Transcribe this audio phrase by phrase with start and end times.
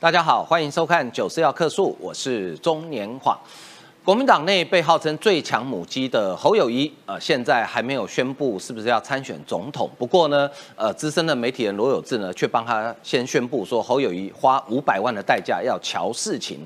[0.00, 3.36] 大家好，欢迎收看《九四要客诉》，我是中年晃。
[4.04, 9.90] 国民党内被号称最强母鸡的侯友谊，呃，现在还没有宣布是不是要参选总统。
[9.98, 16.60] 不过呢，呃，资深的媒体人罗有志呢，却帮他先宣布说，侯友谊花五百万的代价要瞧事情。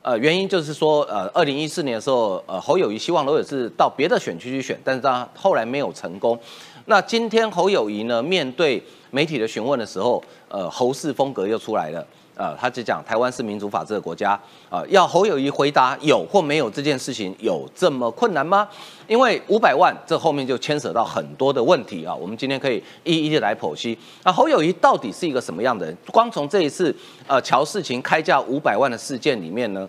[0.00, 6.38] 呃，原因就是说，呃，二零一四年的时候，呃，侯友谊希望罗有志到别的选区去选，但是他后来没有成功。
[6.86, 12.02] 那今天侯友谊呢，面对媒体的询问的时候，呃，侯氏风格又出来了。
[12.40, 14.30] 呃，他就讲台湾是民主法治的国家，
[14.70, 18.66] 啊，要侯友谊回答有或没有这件事情有这么困难吗？
[19.06, 23.98] 因为五百万这后面就牵涉到很多的问题啊，我们今天可以一一的来剖析。
[24.24, 25.94] 那侯友谊到底是一个什么样的人？
[26.10, 29.86] 光从这一次呃乔世情开价五百万的事件里面呢，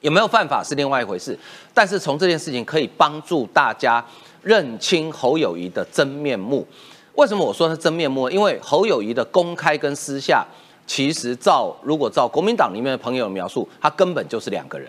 [0.00, 1.38] 有没有犯法是另外一回事，
[1.72, 4.04] 但是从这件事情可以帮助大家
[4.42, 6.66] 认清侯友谊的真面目。
[7.14, 8.28] 为什么我说他真面目？
[8.28, 10.44] 因为侯友谊的公开跟私下。
[10.88, 14.88] 其实照如果照国民党里面的朋友描述，他根本就是两个人，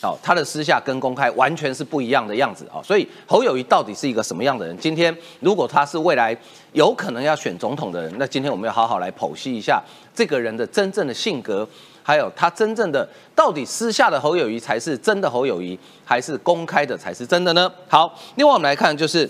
[0.00, 2.80] 好，他的私下跟公开完全是不一样的样子啊。
[2.82, 4.78] 所以侯友谊到底是一个什么样的人？
[4.78, 6.34] 今天如果他是未来
[6.72, 9.82] 有可能要选总统的人，那今天我们要好好来剖析一下
[10.14, 11.68] 这个人的真正的性格，
[12.04, 17.70] 还有他真正的到底私下的侯友谊才是真的侯友谊，还是公开的才是真的呢？
[17.88, 19.28] 好，另外我们来看就是。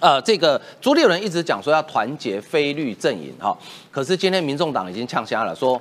[0.00, 3.56] 呃，这个朱立伦一直讲说要团结非绿阵营哈，
[3.90, 5.80] 可是今天民众党已经呛瞎了，说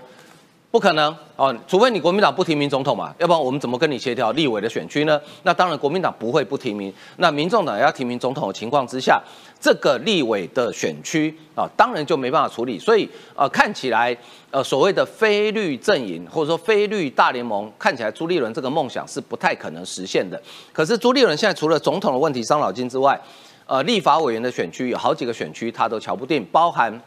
[0.69, 5.19] 不可能哦，除非你国民党不提名总统嘛，要不然我们怎么跟你协调立委的选区呢？
[5.43, 9.21] 那当然国民党不会不提名，那民众党要提名总统的情况之下，
[9.61, 12.77] 这个立委的选区啊，当然就没办法处理。
[12.77, 14.15] 所以呃，看起来
[14.51, 20.39] 呃所谓的非绿阵营或者说非绿大联盟，看起来朱立伦这个梦想是不太可能实现的。
[20.73, 23.19] 可是朱立伦现在除了总统的问题伤脑筋之外，
[23.67, 27.01] 呃，立法委员的选区有好几个选区，他都瞧不定，包含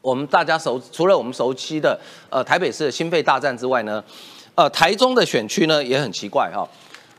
[0.00, 1.98] 我们大家熟，除了我们熟悉的
[2.30, 4.02] 呃台北市的心肺大战之外呢，
[4.54, 6.64] 呃，台中的选区呢也很奇怪哈，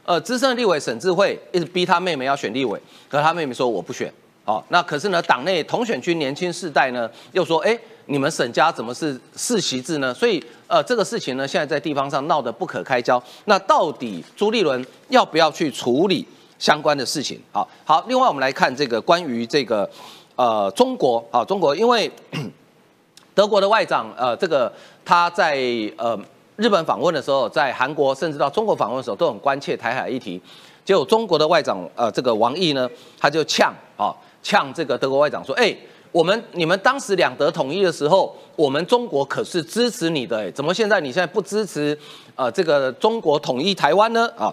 [0.06, 4.10] 呃，资深立委沈智慧一直逼他妹妹要选立委，可他妹妹说我不选，
[4.46, 10.14] 好，那可是呢，党内同选区年轻世代呢又说，哎，你们沈家怎么是世袭制呢？
[10.14, 16.26] 所以呃，这个事情呢现在在地方上闹得不可开交，那到底朱立伦要不要去处理？
[16.64, 18.02] 相关的事情，好好。
[18.08, 19.90] 另外，我们来看这个关于这个
[20.38, 22.10] 呃中国啊，中国，因为
[23.36, 24.72] 德国的外长呃，这个
[25.04, 25.58] 他在
[25.98, 26.18] 呃
[26.56, 30.42] 日本访问的时候，在韩国甚至到中国访问的时候，都很关切台海议题。
[30.86, 35.76] 结果中国的外长呃，这个王毅呢，他就呛啊呛这个德国外长说：“哎，
[36.14, 41.98] 我们你们当时两德统一的时候，我们中国可是支持你的，哎，怎么现在你现在不支持
[42.38, 44.32] 呃这个中国统一台湾呢？
[44.38, 44.50] 啊？”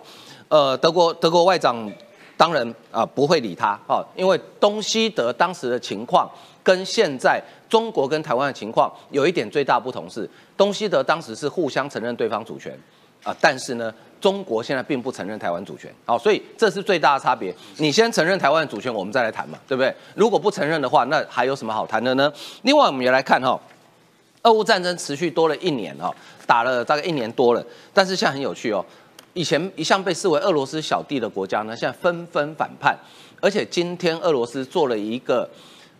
[0.50, 1.91] 呃，德国德国外长
[2.37, 6.28] 当然啊不会理他哦，因为东西德当时的情况
[6.62, 12.77] 跟现在中国跟台湾的情况有一点最大不同是，东西德当时是互相承认对方主权
[13.22, 17.55] 啊，但是呢，中国现在并不承认台湾主权，好，所以这是最大的差别。
[17.77, 19.94] 你先承认台湾主权，我们再来谈嘛，对不对？
[20.17, 22.32] 如果不承认的话，那还有什么好谈的呢？
[22.62, 23.61] 另外，我们也来看哈，
[24.43, 26.11] 俄乌战争持续多了一年哦，
[26.47, 28.84] 打了大概一年多了，但是现在很有趣哦。
[29.34, 32.98] 以前一向被视为俄罗斯小弟的国家呢，现在纷纷反叛，
[33.41, 35.48] 而且今天俄罗斯做了一个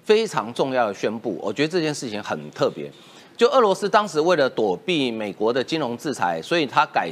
[0.04, 2.90] 非常重要的宣布，我觉得这件事情很特别。
[3.36, 7.10] 就俄罗斯当时为了躲避美国的金融制裁，所以他改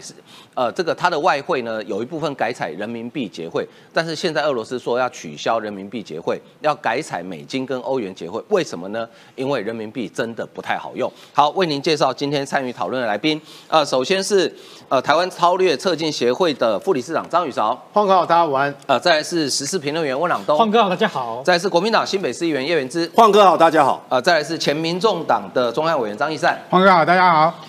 [0.59, 9.09] 呃，这个它的外汇呢有一部分改采人民币结汇，但是现在俄罗斯说要取消人民币结汇，要改采美金跟欧元结汇，为什么呢？
[9.37, 11.09] 因为人民币真的不太好用。
[11.33, 14.53] 好，为您介绍今天参与讨论的来宾，呃，首先是
[14.89, 18.75] 呃台湾超略策进协会的副理事长张宇韶，黄哥好，大家午安。
[18.89, 21.41] 呃，再来是时事评论员温朗东，黄哥好，大家好。
[21.45, 24.05] 再来是国民党新北市议员叶元之，黄哥好，大家好。
[24.09, 26.19] 呃，再来是前民众党的中央委员。
[26.19, 27.68] 张义善，黄哥好，大家好。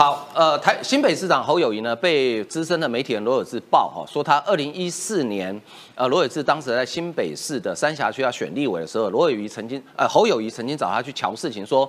[0.00, 5.60] 好，呃，台新北市长侯友谊呢，被资深的媒体人罗有志报哈，说他二零一四年，
[5.94, 11.86] 呃，罗有志当时在新北市的三峡区要选立委的时候，罗友谊曾经，呃，侯友谊曾经找他去瞧事情，说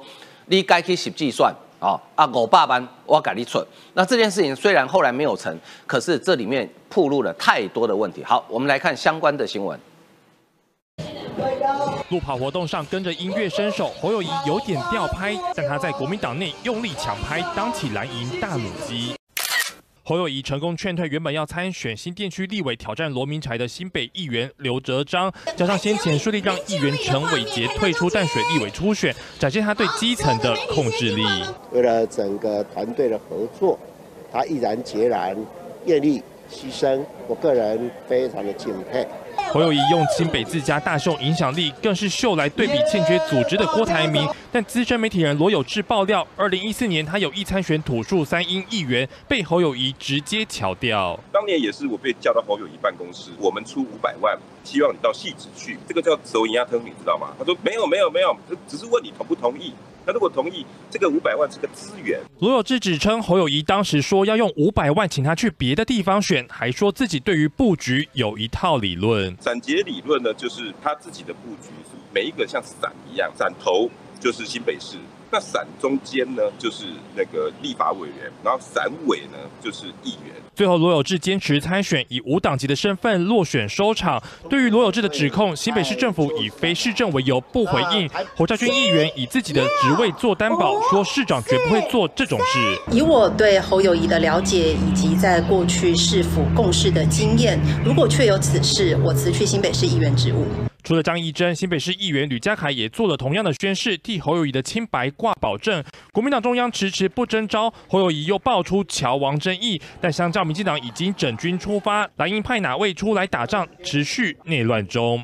[0.47, 3.65] 你该去写计算啊，啊，我爸班我改你蠢。
[3.93, 5.57] 那这件事情虽然后来没有成，
[5.87, 8.21] 可是这里面暴露了太多的问题。
[8.25, 9.79] 好，我们来看相关的新闻。
[12.11, 19.15] 路跑活动上跟着音乐伸手，侯友谊有点吊拍，但他在国民党内用力抢拍，当起蓝营大母鸡。
[20.03, 31.23] 侯友谊成功劝退原本要参选新店区立委挑战罗明才的新北议员刘哲章，加上先前顺利让议员陈伟杰退出淡水立委初选，展现他对基层的控制力。
[31.71, 33.79] 为了整个团队的合作，
[34.33, 35.33] 他毅然决然、
[35.85, 36.21] 愿意
[36.51, 39.07] 牺牲，我个人非常的敬佩。
[39.49, 44.27] 侯友谊用新北自家大秀影响力，更是秀来对比欠缺组织的郭台铭。
[44.51, 51.19] 但资深媒体人罗有志爆料，二零一四年他有意参选土树三英议员，被侯友谊直接敲掉。
[51.31, 57.27] 当年也是我被叫到侯友谊办公室，我们出五百万，希望你到戏子去，这个叫手银压疼，你知道吗？
[57.37, 58.35] 他说没有没有没有，
[58.67, 59.73] 只是问你同不同意。
[60.05, 62.19] 那如果同意，这个五百万是个资源。
[62.39, 69.35] 罗有志指称侯友谊当时说要用五百万请他去别的地方选，还说自己对于布局有一套理论。
[69.39, 71.69] 散结理论呢，就是他自己的布局，
[72.13, 73.89] 每一个像伞一样，伞头
[74.19, 74.97] 就是新北市。
[75.31, 76.85] 那伞中间呢，就是
[77.15, 80.35] 那个立法委员，然后伞尾呢，就是议员。
[80.53, 84.21] 最后，罗有志坚持参选，以无党籍的身份落选收场。
[84.49, 88.09] 对于罗有志的指控，新北市政府以非市政为由不回应。
[88.35, 92.77] 侯家军议员以自己的职位做担保，说市长绝不会做这种事。
[92.91, 100.45] 以我对侯友谊的了解，以及在过去市府共事的经验，如果确有此事，我辞去新北市议员职务。
[100.83, 105.83] 除了张义珍，新北市议员吕家凯也做了同样的宣誓，替侯友谊的清白挂保证。
[106.11, 109.81] 国民党中央迟迟不征召，侯友谊又爆出乔王争议。
[109.99, 115.23] 但相较民进党已经整军出发，蓝营派哪位出来打仗，持续内乱中。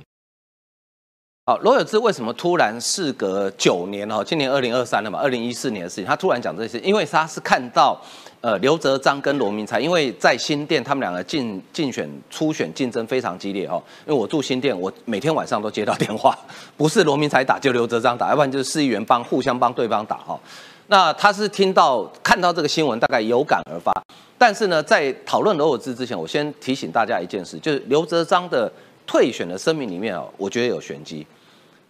[1.45, 4.23] 好，罗有志为什么突然事隔九年哦？
[4.23, 7.99] 今年二零二三了嘛，二零一四年的事情，他突然讲这些，因为他是看到。
[8.39, 13.81] 呃，刘泽章跟罗明才，因为在新店，他们两个竞竞选初选竞争非常激烈哈。
[14.05, 16.37] 因为我住新店，我每天晚上都接到电话，
[16.77, 20.39] 不是罗明才打，就刘泽章打，要不然就是市议员帮互相帮对方打哈。
[20.85, 23.91] 那他是听到看到这个新闻，大概有感而发。
[24.37, 28.71] 但是呢，在讨论罗有志之前，我先提醒大家一件事，就是刘泽章的
[29.07, 31.25] 退选的声明里面哦，我觉得有玄机。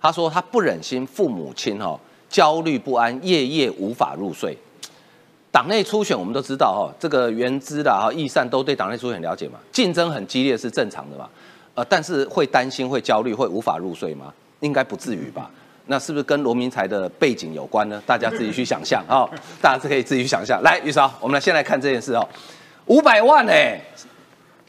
[0.01, 1.99] 他说他不忍心父母亲哈
[2.29, 4.57] 焦虑不安，夜夜无法入睡。
[5.51, 11.27] 党内初选我们都知道哈，这个原资的哈易善都对党内初选了解嘛，竞争很激烈是正常的嘛，
[11.73, 14.31] 呃，但是会担心、会焦虑、会无法入睡吗？
[14.59, 15.49] 应该不至于吧？
[15.87, 18.01] 那是不是跟罗明才的背景有关呢？
[18.05, 19.27] 大家自己去想象哈，
[19.61, 20.61] 大家是可以自己去想象。
[20.61, 22.27] 来，玉韶，我们来先来看这件事哦，
[22.85, 23.81] 五百万哎，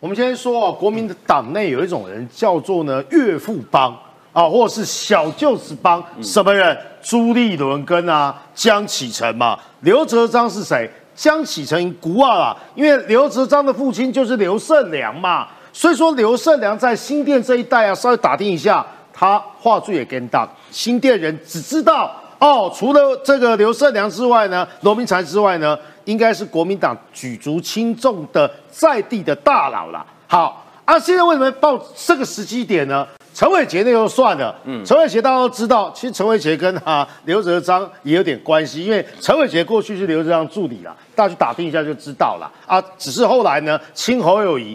[0.01, 3.95] 我们先说哦，国民党内有一种人叫做呢岳父帮。
[4.31, 6.77] 啊，或者是小舅子帮什么人？
[7.03, 9.59] 朱立伦跟啊江启臣嘛。
[9.81, 10.91] 刘哲章是谁？
[11.15, 15.49] 江启臣古二啊，因为刘哲章的父亲就是刘胜良嘛。
[15.73, 20.49] 所以说刘胜良在新店这一带啊，稍微打听一下，他话术也跟当。
[20.71, 30.05] 新店人只知道哦，除了这个刘胜良之外呢，罗明才之外呢，应该是国民党举足轻重的在地的大佬了。
[30.27, 33.07] 好啊，现在为什么报这个时机点呢？
[33.35, 42.83] 陈伟杰那就算了，嗯，陈伟杰大家都知道，其实陈伟杰跟啊刘哲章也有点关系，因为陈伟杰过去是刘哲章助理啦，大家去打听一下就知道了啊。
[42.97, 44.75] 只是后来呢，亲侯友谊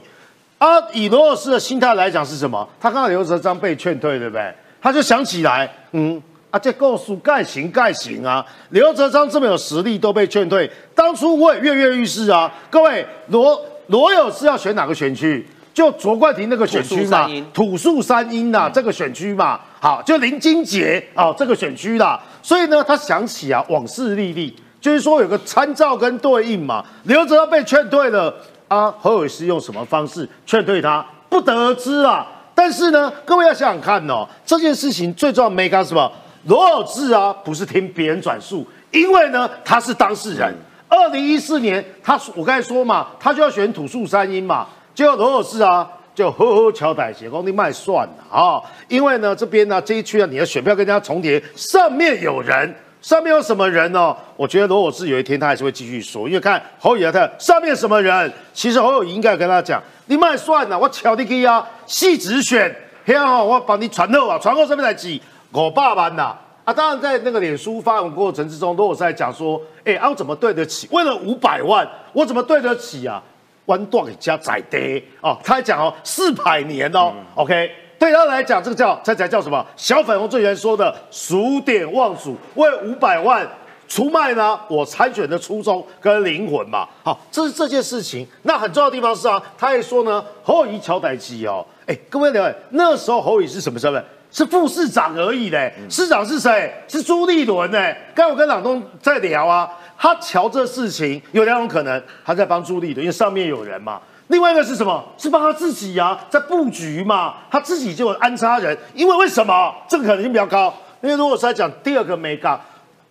[0.59, 2.69] 啊，以罗老师的心态来讲是什么？
[2.79, 4.53] 他看到刘哲章被劝退，对不对？
[4.79, 6.21] 他就想起来，嗯，
[6.51, 12.53] 啊，这告诉盖行盖行啊，刘哲章这么有实力都被劝退，当初我也跃跃欲试啊。
[12.69, 15.43] 各位，罗罗有是要选哪个选区？
[15.73, 22.21] 就卓冠廷那个选区嘛，土树三英呐，这个选区嘛，好，就林金杰啊，这个选区啦。
[22.43, 26.85] 所以呢，他想起啊，往事历历，就是说有个参照跟对应嘛。
[27.05, 28.31] 刘哲被劝退了
[28.67, 32.27] 啊，何伟是用什么方式劝退他，不得而知啊。
[32.53, 36.11] 但是呢，各位要想想看哦，这件事情最重要没干什么？
[36.45, 40.53] 罗有志啊，不是听别人转述，因为呢，他是当事人。
[40.87, 44.67] 二零一四年，他我刚才说嘛，他就要选土树三英嘛。
[44.93, 48.61] 就罗有志啊，就呵呵敲歹写工你卖算了啊！
[48.87, 54.15] 因为呢，这边呢这一区啊，你的选票跟人家重叠，上面有人，上面有什么人呢？
[54.35, 65.19] 我觉得罗有志有一天他还是会继续说，因为看侯友他上面什么人，其实侯友应该跟他讲，你卖算了，我敲你去啊，细直选，嘿啊，我帮你传后啊，传后上面来几
[65.51, 66.71] 我爸爸呐啊！
[66.71, 70.87] 当然在那个脸书发文过程之中，罗有在讲说，哎，啊我怎么对得起？
[70.91, 73.21] 为了五百万，我怎么对得起啊？
[73.65, 79.65] 弯断给加载的哦，他还讲哦，四百年哦，OK，对他来讲，这个叫这才叫什么？
[79.75, 83.47] 小粉红最原说的数典忘祖，为五百万
[83.87, 84.59] 出卖呢？
[84.67, 88.27] 我参选的初衷跟灵魂嘛，好，这是这件事情。
[88.41, 94.03] 那很重要的地方是啊，他也说呢，侯友谊乔代基哦，哎，各位了解，那时候侯友谊是什么身份？
[94.31, 96.73] 是副市长而已嘞，市长是谁？
[96.87, 97.95] 是朱立伦呢。
[98.15, 99.69] 刚我跟朗东在聊啊。
[99.97, 104.01] 他瞧这事情有两种可能，他在帮助力的，因为上面有人嘛。
[104.27, 105.03] 另外一个是什么？
[105.17, 107.35] 是帮他自己呀，在布局嘛。
[107.51, 109.73] 他自己就有安插人，因为为什么？
[109.87, 110.73] 这个可能性比较高。
[111.01, 112.59] 因为如果是在讲第二个美港，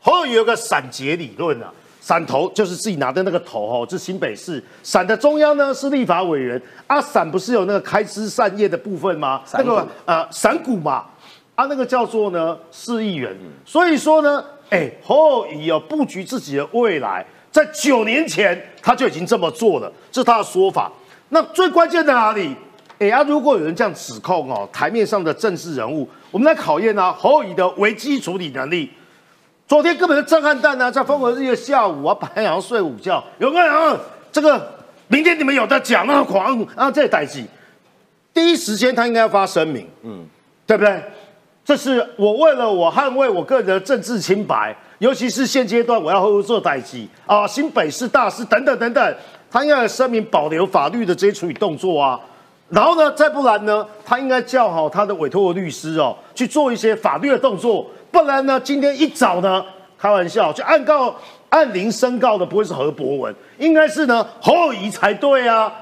[0.01, 1.71] 后有个闪结理论啊，
[2.01, 6.61] 陕头就是自己拿的那个头哦，是新北市；陕的中央呢是立法委员。
[6.87, 9.43] 啊，陕不是有那个开枝散叶的部分吗？
[9.53, 11.05] 那个呃陕谷嘛，
[11.55, 13.37] 啊那个叫做呢市议员。
[13.65, 20.91] 所以说呢，哎，侯友宜哦布局自己的未来，在九年前他就已经这么做了，这是他的说法。
[21.29, 22.57] 那最关键在哪里？
[22.99, 28.91] 哎呀，如果有人这样指控哦，台面上的政治人物，我们来考验呢侯友宜的危机处理能力。
[29.69, 34.01] 昨天根本是震撼弹啊，在风和日丽下午啊，本来想要睡午觉，有个人
[34.31, 34.73] 这个
[35.09, 37.45] 明天你们有的讲那么狂啊，这代际，
[38.33, 40.25] 第一时间他应该要发声明，嗯，
[40.67, 41.03] 对不对？
[41.65, 49.17] 这是我为了我捍卫我个人的政治清白，尤其是现阶段我要合作代际啊，新北市大事等等等等，
[49.51, 52.21] 他应该声明保留法律的这些处理动作啊。
[52.69, 57.87] 然后呢，再不然呢，他应该叫好他的委托的律师哦，去做一些法律的动作。
[58.11, 59.65] 不然呢，今天一早呢，
[59.97, 61.15] 开玩笑，就按告
[61.51, 65.73] 按铃申告的不会是何博文，应该是呢侯友谊才对啊。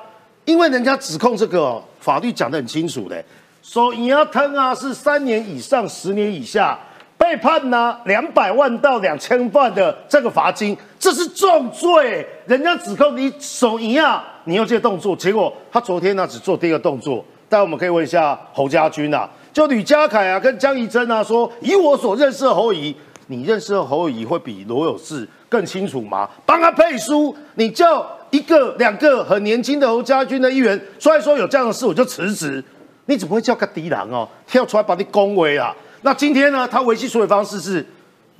[0.44, 3.24] 因为人家指控这个法律讲得很清楚的，
[3.62, 6.78] 说你要吞啊是三年以上十年以下，
[7.18, 12.26] 被判呢两百万到两千万的这个罚金，这是重罪。
[12.46, 14.24] 人家指控你手淫啊。
[14.44, 17.24] 你用这些动作，结果他昨天呢只做第一个动作。
[17.48, 22.94] 但我们可以问一下侯家军啊，就吕家凯啊跟江宜珍啊说，以我所认识的侯友
[23.26, 26.28] 你认识的侯友会比罗有志更清楚吗？
[26.46, 32.64] 帮他配书，你叫一个两个很年轻的侯家军的议员出来说有这样的事，我就辞职。
[33.10, 34.26] 你怎么会叫个敌人哦？
[34.46, 35.74] 跳出来把你恭维啊？
[36.02, 37.84] 那今天呢，他维系处理方式是，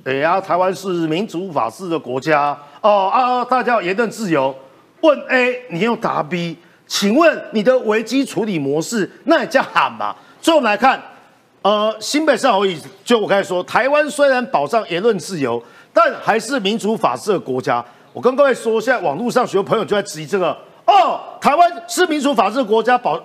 [0.05, 4.55] 哎呀，台湾是民主法治的国家哦啊，大家言论自由。
[5.01, 10.15] 问 A，你又答 B，请问你的危机处理模式，那也叫喊嘛？
[10.39, 11.01] 最后来看，
[11.63, 15.61] 呃，新北市侯友就我刚才说，台湾虽然保障言论自由，
[15.91, 17.83] 但还是民主法治的国家。
[18.13, 23.21] 我跟各位说，现在网络上许多朋友就在质疑这个哦，台湾是民主法治国家，保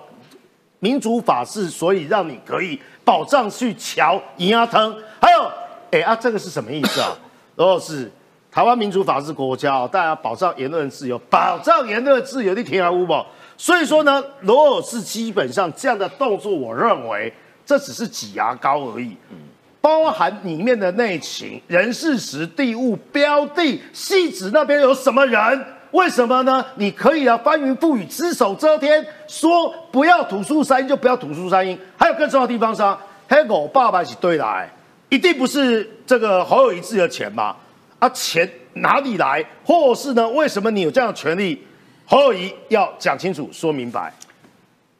[0.79, 4.95] 民主法治，所以让你可以保障去瞧银牙疼。
[5.21, 5.51] 还有，
[5.91, 7.17] 哎啊，这个是什么意思啊？
[7.55, 8.11] 罗老师。
[8.49, 13.23] 台湾民主法治国家哦，大家保障言论自由，保障言论自由的天然无宝。
[13.55, 17.31] 所以说呢，罗尔是基本上这样的动作，我认为
[17.63, 19.15] 这只是挤牙膏而已。
[19.29, 19.37] 嗯，
[19.79, 25.65] 包含里面的内情、人事、实地物、标的、细致那边有什么人？
[25.91, 26.65] 为什么呢？
[26.75, 31.77] 你可以啊，翻云覆雨、只手遮天，说不要吐出声音就不要吐出声音。
[31.97, 34.69] 还有更重要的地方是啊，黑狗爸爸是对来，
[35.09, 37.55] 一定不是这个好有一致的钱嘛？
[37.99, 39.43] 啊，钱哪里来？
[39.65, 40.27] 或是呢？
[40.29, 41.65] 为什么你有这样的权利？
[42.05, 44.13] 侯友谊要讲清楚、说明白。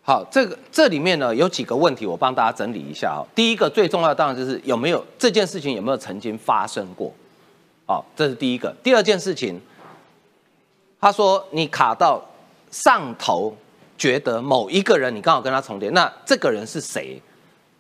[0.01, 3.25] 好，这个这里面呢有几个问题，我帮大家整理一下哈。
[3.35, 7.13] 第一个最重要的当然就是有没有这件事情有没有曾经发生过？
[7.85, 8.73] 好，这是第一个。
[8.81, 9.59] 第二件事情，
[10.99, 12.23] 他说你卡到
[12.71, 13.55] 上头，
[13.97, 17.21] 觉得某一个人你刚好跟他重叠，那这个人是谁？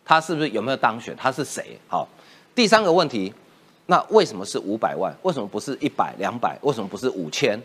[0.05, 1.15] 他是不是有没有当选？
[1.15, 1.77] 他是谁？
[1.87, 2.07] 好，
[2.55, 3.33] 第三个问题。
[3.89, 5.15] 那为什么是五百万？
[5.21, 6.57] 为什么不是一百、两百？
[6.61, 7.57] 为什么不是五千？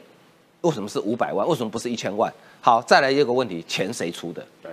[0.60, 1.46] 为什么是五百万？
[1.48, 2.32] 为什么不是一千万？
[2.60, 4.46] 好，再来一个问题：钱谁出的？
[4.62, 4.70] 对，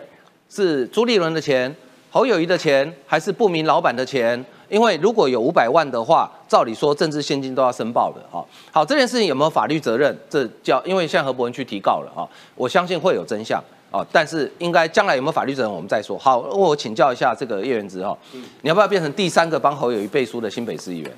[0.47, 1.75] 是朱立伦的钱、
[2.11, 4.43] 侯友谊的钱，还是不明老板的钱？
[4.67, 8.21] 因为如果有五百万的话，照理说政治现金都要申报的。
[8.31, 10.15] 哈，好，这件事情有没有法律责任？
[10.29, 14.05] 这叫因为现在何伯文去提告了哈，我相信会有真相啊。
[14.11, 16.17] 但是应该将来有没有法律责任，我们再说。
[16.17, 18.15] 好，我请教一下这个叶元之哈，
[18.61, 21.11] 你要不要变成第三个帮侯友谊背书的新北市议员？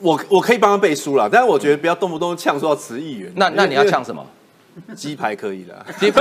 [0.00, 3.32] 我我可以帮他背书了，但是我觉得不要动不动呛说要辞议员。
[3.34, 4.24] 那那你要呛什么？
[4.94, 5.84] 鸡排可以的。
[5.98, 6.12] 前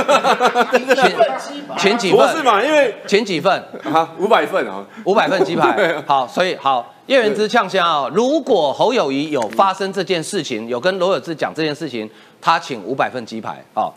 [1.78, 2.64] 前几份不是嘛？
[2.64, 6.02] 因为前几份啊，五百份啊，五百份鸡排。
[6.06, 12.10] 好，所以好，叶元之呛虾啊，如果侯友谊有发生这件事情，有跟罗有志讲这件事情，
[12.42, 13.92] 他请五百份鸡排啊，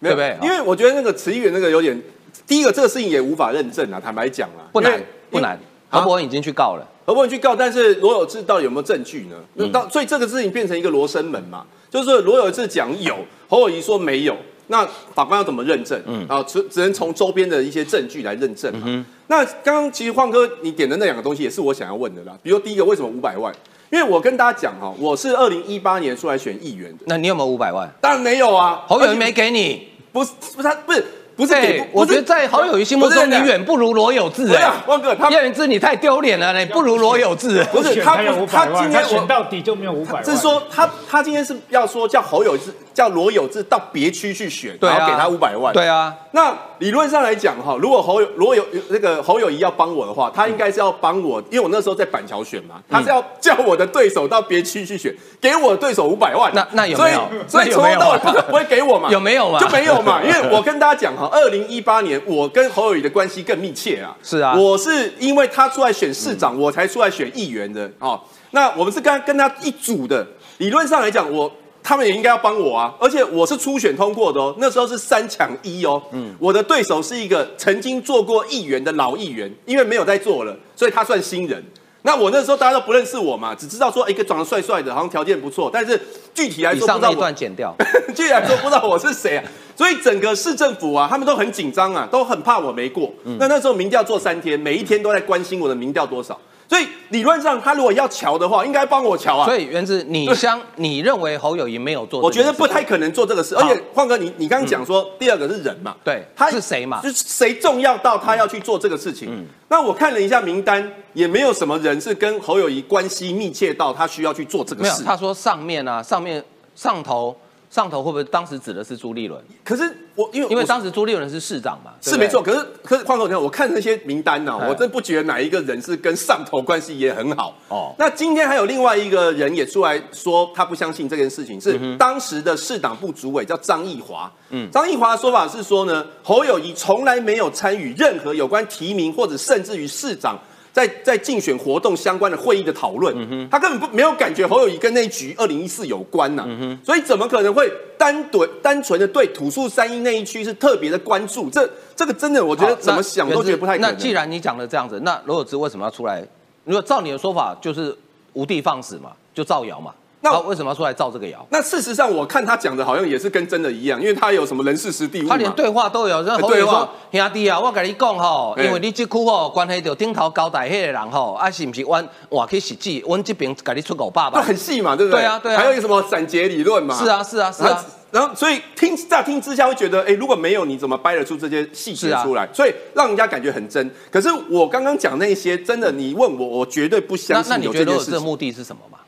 [0.00, 0.36] 对不对？
[0.42, 2.00] 因为我觉得那个词议员那个有点，
[2.46, 6.86] 第一个这个事情也无法认证啊，坦白讲啊，不难不难，何伯文已经去告了。
[7.04, 9.36] 何伯文去告，但是罗有志到底有没有证据呢？
[9.54, 13.16] 那到所以这个事情变成一个罗生门嘛，就是说罗有志讲有，
[13.48, 16.00] 侯友谊说没有，那法官要怎么认证？
[16.06, 19.06] 嗯，啊，只只能从周边的一些证据来认证嘛。
[19.28, 23.54] 那刚刚其实焕哥你点的那两个东西也是我想要问的啦，比如第一个为什么五百万？
[23.90, 27.90] 因为我跟大家讲哈，我是二零一八年出来选议员的，那你有没有五百万？
[28.00, 31.04] 当然没有啊，侯友谊没给你，不是不是他不是。
[31.38, 31.54] 不是，
[31.92, 34.72] 我觉得在好友谊心目中，你远不如罗有志哎。
[34.88, 37.62] 汪哥，叶元志你太丢脸了，你不如罗有志。
[37.70, 38.16] 不是他，
[38.50, 40.24] 他今天我到底就没有五百万。
[40.24, 45.72] 是说他他今天是要说叫侯友志叫罗有志到别区去选，然后给他五百万。
[45.72, 56.52] 对啊，那理论上来讲哈，如果侯友罗有那个侯友谊要帮我的话，他应该是要帮我，因为我那时候在板桥选嘛，他是要叫我的对手到别区去选，给我的对手五百万。
[56.52, 59.08] 那那有没有所以所以从头到尾不不会给我嘛？
[59.12, 60.20] 有没有嘛就没有嘛？
[60.26, 64.16] 因为我跟大家讲哈，二零一八年我跟侯友谊的关系更密切啊。
[64.24, 68.20] 是啊我是因为他出来选市长，我才出来选议员的哦。
[68.50, 70.26] 那我们是跟跟他一组的，
[70.56, 71.48] 理论上来讲，我
[71.88, 76.02] 他们也应该要帮我啊，而且我是初选通过的哦，那时候是三抢一哦。
[76.12, 81.64] 嗯，我的对手是一个曾经做过议员的老议员，因为没有在做了，所以他算新人。
[82.02, 85.98] 那我那时候大家都不认识我嘛，只知道说一个长得帅帅的，好像条件不错，但是
[86.34, 87.74] 具体来说不知道我段剪掉。
[88.14, 89.44] 居然说不知道我是谁啊！
[89.74, 93.10] 所以整个市政府啊，他们都很紧张啊，都很怕我没过。
[93.24, 96.38] 嗯那那时候民调做三天，每一天都在关心我的民调多少。
[96.68, 99.46] 所以理论上，他如果要瞧的话，应该帮我瞧啊。
[99.46, 102.30] 所以原子，你相 你认为侯友谊没有做我？
[102.30, 103.56] 觉得不太可能做这个事。
[103.56, 105.96] 而且，晃哥，你你刚刚讲说，第二个是人嘛？
[106.04, 109.46] 对他是谁嘛就是谁重要到他要去做这个事情。
[109.68, 114.94] 那我看了一下名单，也没有什么人是跟侯友谊关系密切到他需要去做这个没有。
[114.94, 115.02] 事。
[115.02, 116.44] 他说上面啊，上面
[116.74, 117.34] 上头
[117.70, 119.38] 上头会不会当时指的是朱立伦？
[119.62, 119.82] 可是
[120.14, 122.42] 我因为我因为当时朱立伦是市长嘛，是没错，。
[122.42, 127.54] 可是可是换口讲，我看那些名单呢、哎我真不觉得哪一个人是跟上头关系也很好。
[127.68, 134.30] 哦哦，那今天还有另外一个人也出来说，他不相信这件事情，是当时的市党部主委叫张义华。
[134.50, 140.38] 嗯，张义华的说法是说呢，侯友谊从来没有参与任何有关提名或者甚至于市长。
[140.78, 143.12] 在在竞选活动相关的会议的讨论，
[143.50, 146.46] 他根本不没有感觉侯友谊跟那一局二零一四有关呐、
[146.84, 147.68] 所以怎么可能会
[147.98, 151.50] 单对单纯的对土树三一那一区是特别的关注？
[151.50, 153.90] 这这个真的我觉得怎么想都觉得不太可能。
[153.90, 156.24] 那既然你讲的这样子，那罗有志为什么要出来？
[156.62, 157.96] 如果照你的说法，就是
[158.34, 159.92] 无的放矢嘛，就造谣嘛。
[160.20, 161.46] 那那为什么要出来造这个谣？
[161.50, 166.88] 那事实上，我看他讲的好像也是跟真的一样，因为他有什么人事实地物嘛他连对话都有，然后对话宜说
[167.24, 174.44] ：“兄弟啊，我跟你讲吼，哎因为你这区吼关系到顶头交代迄个人吼，啊是不是阮换去实际，阮这边给你出五百就万。
[174.44, 175.20] 很细嘛，对不对？
[175.20, 176.96] 对啊对啊还有一个什么散结理论嘛？
[176.96, 178.34] 是啊是啊是啊然后。
[178.34, 182.48] 所以听乍听之下会觉得，哎，如果没有你怎么掰得出这些细节出来？
[182.52, 183.88] 所以让人家感觉很真。
[184.10, 187.86] 可是我刚刚讲那些，真的，你问我，我绝对不相信有那你觉这件事情。
[187.86, 188.98] 得罗有志的目的是什么嘛？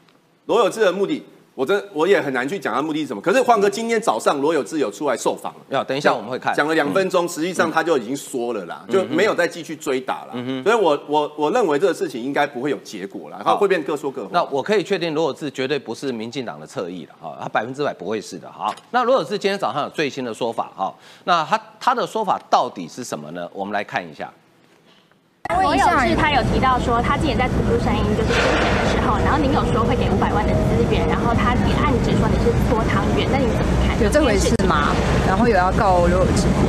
[0.50, 1.22] 罗有志的目的，
[1.54, 3.22] 我真我也很难去讲他目的是什么。
[3.22, 5.60] 可是换哥今天早上罗有志有出来受访了。
[5.68, 6.52] 要等一下我们会看。
[6.52, 10.32] 讲了两分钟，实际上他就已经说了啦，就没有再继续追打了。
[10.64, 14.30] 所以我我我认为这个事情应该不会有结果了，然后会变各说各话。
[14.32, 18.50] 那我可以确定罗有志绝对不是民进党的侧翼了哈，他百分之百不会是的。
[18.50, 23.48] 好，那罗有志今天早上有最新的说法哈，那他他的说法到底是什么呢？
[23.52, 24.28] 我们来看一下。
[25.48, 33.96] 罗有志他有提到说，他之前在吐出声音就是初选的时候，然后您有说会给五百万的资源，然后他也暗指说你是搓汤圆，那你怎么看？
[34.02, 34.92] 有这回事吗？
[35.26, 36.68] 然后有要告刘有志吗？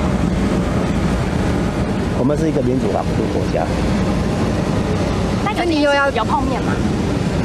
[2.19, 3.65] 我们是一个民主法治国家，
[5.43, 6.71] 那有你又要有碰面吗？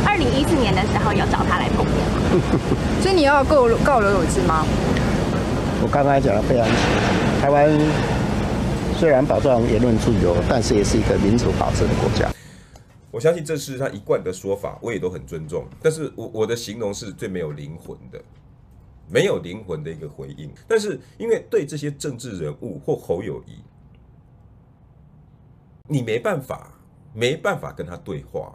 [0.06, 2.16] 二零一四年的时候有找他来碰面吗？
[3.02, 4.64] 所以你要告告刘有志吗？
[5.82, 6.80] 我刚刚讲了非常清楚。
[7.40, 7.68] 台湾
[8.98, 12.32] 虽然保障言论自由，但是也是一个民主法治的国家。
[13.10, 15.66] 我相信这是他一贯的说法，我也都很尊重。
[15.82, 18.18] 但是我我的形容是最没有灵魂的，
[19.06, 20.50] 没有灵魂的一个回应。
[20.66, 23.62] 但是因为对这些政治人物或侯友谊，
[25.88, 26.72] 你没办法，
[27.12, 28.54] 没办法跟他对话。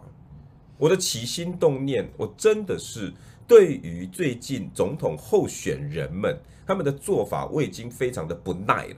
[0.76, 3.12] 我的起心动念，我真的是
[3.46, 8.96] 对于最近总统候选人们他们的做法，我已经非常的不耐了。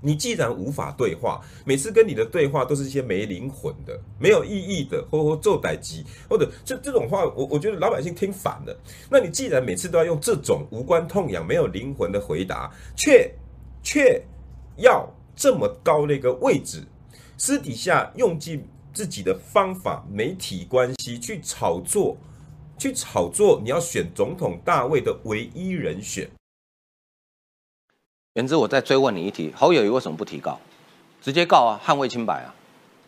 [0.00, 8.76] 你既然无法对话，每次跟你的对话都是一些没灵魂的、没有意义的，或或做歹机，或者这这种话，我我觉得老百姓听烦了。
[9.10, 13.30] 那你既然每次都要用这种无关痛痒、没有灵魂的回答，却
[13.82, 14.22] 却
[14.76, 16.82] 要这么高的一个位置，
[17.36, 22.16] 私底下用尽自己的方法、媒体关系去炒作，
[22.78, 26.28] 去炒作你要选总统大位的唯一人选。
[28.34, 30.56] 原之，我再追问你一题：侯友谊为什么不提告？
[31.20, 32.54] 直接告啊，捍卫清白啊！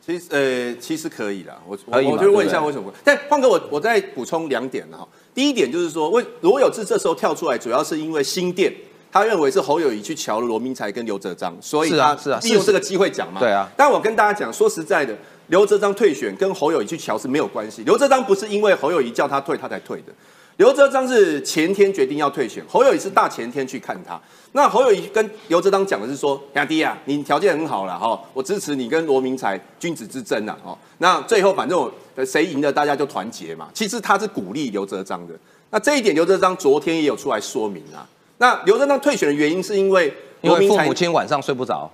[0.05, 2.97] 其实呃，其实可以啦，我我我就问一下为什么不？
[3.05, 5.07] 但胖哥，我我再补充两点哈。
[5.33, 8.75] 第一点就是说，为罗有志这时候跳出来，主要是因为新店。
[9.13, 13.39] 他认为是侯友谊去瞧了罗明才跟刘哲章，所以他是啊是啊是利用这个机会讲嘛。
[13.39, 15.15] 对啊但我跟大家讲，说实在的，
[15.49, 17.85] 刘哲章退选跟侯友谊去瞧是没有关系。
[17.85, 20.13] 刘哲章不是因为侯友谊叫他退，他才退的。
[20.59, 24.21] 刘哲章是前天决定要退选，侯友谊是大前天去看他。
[24.53, 31.91] 那侯友谊跟刘哲章讲的是说，亚迪啊，你条件很好了哈，我支持你跟罗明才君子之争啊，哦，那最后反正
[32.27, 33.69] 谁赢了大家就团结嘛。
[33.73, 35.35] 其实他是鼓励刘哲章的。
[35.71, 38.07] 那这一点刘哲章昨天也有出来说明啊。
[38.37, 40.13] 那刘哲章退选的原因是因为
[40.43, 41.91] 因为父罗明才母亲晚上睡不着。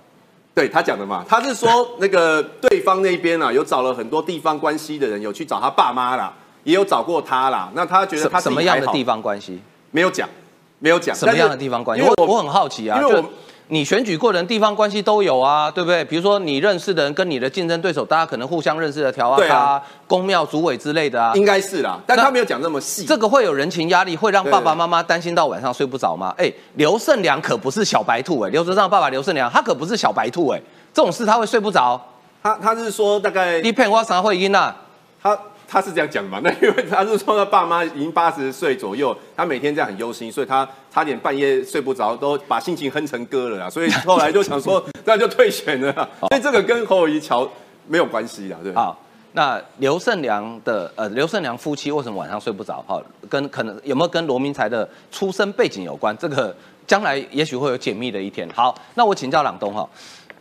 [0.53, 6.33] 对他讲的嘛，他是说那个对方那边啊，有找了很多地方关系的人，有去找他爸妈啦，
[6.69, 7.69] 也有找过他啦。
[7.73, 9.59] 那他觉得他什什么样的地方方关系？
[9.91, 10.29] 没有讲，
[10.77, 12.05] 没有讲什么样的地方关系？
[12.05, 13.27] 我我很好奇啊，因为我就
[13.71, 16.05] 你选举过的人地方关系都有啊，对不对？
[16.05, 23.05] 比如说你认识的人跟你的竞争对手，大家可能互相认识的调啊啊、公庙主委之类的啊，应该是啦，但他没有讲那么细。
[23.05, 26.33] 这个会有人情压力，会让爸爸妈妈担心到晚上睡不着吗？
[26.37, 30.61] 哎，刘胜良可不是小白兔哎，刘哲章爸爸刘胜良他可不是小白兔哎，
[30.93, 31.99] 这种事他会睡不着。
[32.41, 34.75] 他他是说大概你骗我啥会赢啊？
[35.21, 35.37] 他
[35.69, 36.39] 他是这样讲嘛？
[36.43, 43.69] 那因为他是说他爸妈已经八十岁左右，他每天这样很忧心，所以他差点半夜睡不着，都把心情哼成歌了啊。
[43.69, 46.09] 所以后来就想说， 那就退选了啦。
[46.29, 47.47] 所以这个跟侯友谊桥
[47.87, 48.73] 没有关系啦，对。
[48.73, 48.97] 好，
[49.33, 52.83] 那刘胜良的呃刘胜良夫妻为什么晚上睡不着？
[52.87, 56.17] 哈，跟可能有没有跟罗明才的出生背景有关？
[56.17, 56.55] 这个
[56.87, 58.49] 将来也许会有解密的一天。
[58.55, 59.87] 好，那我请教朗东哈，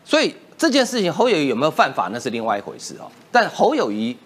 [0.02, 3.10] 所以这件事情侯友谊有没有犯法那是另外一回事哦。
[3.30, 4.16] 但侯友谊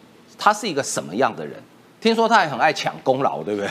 [0.43, 1.55] 他是一个什么样的人？
[2.01, 3.71] 听说他还很爱抢功劳，对不对？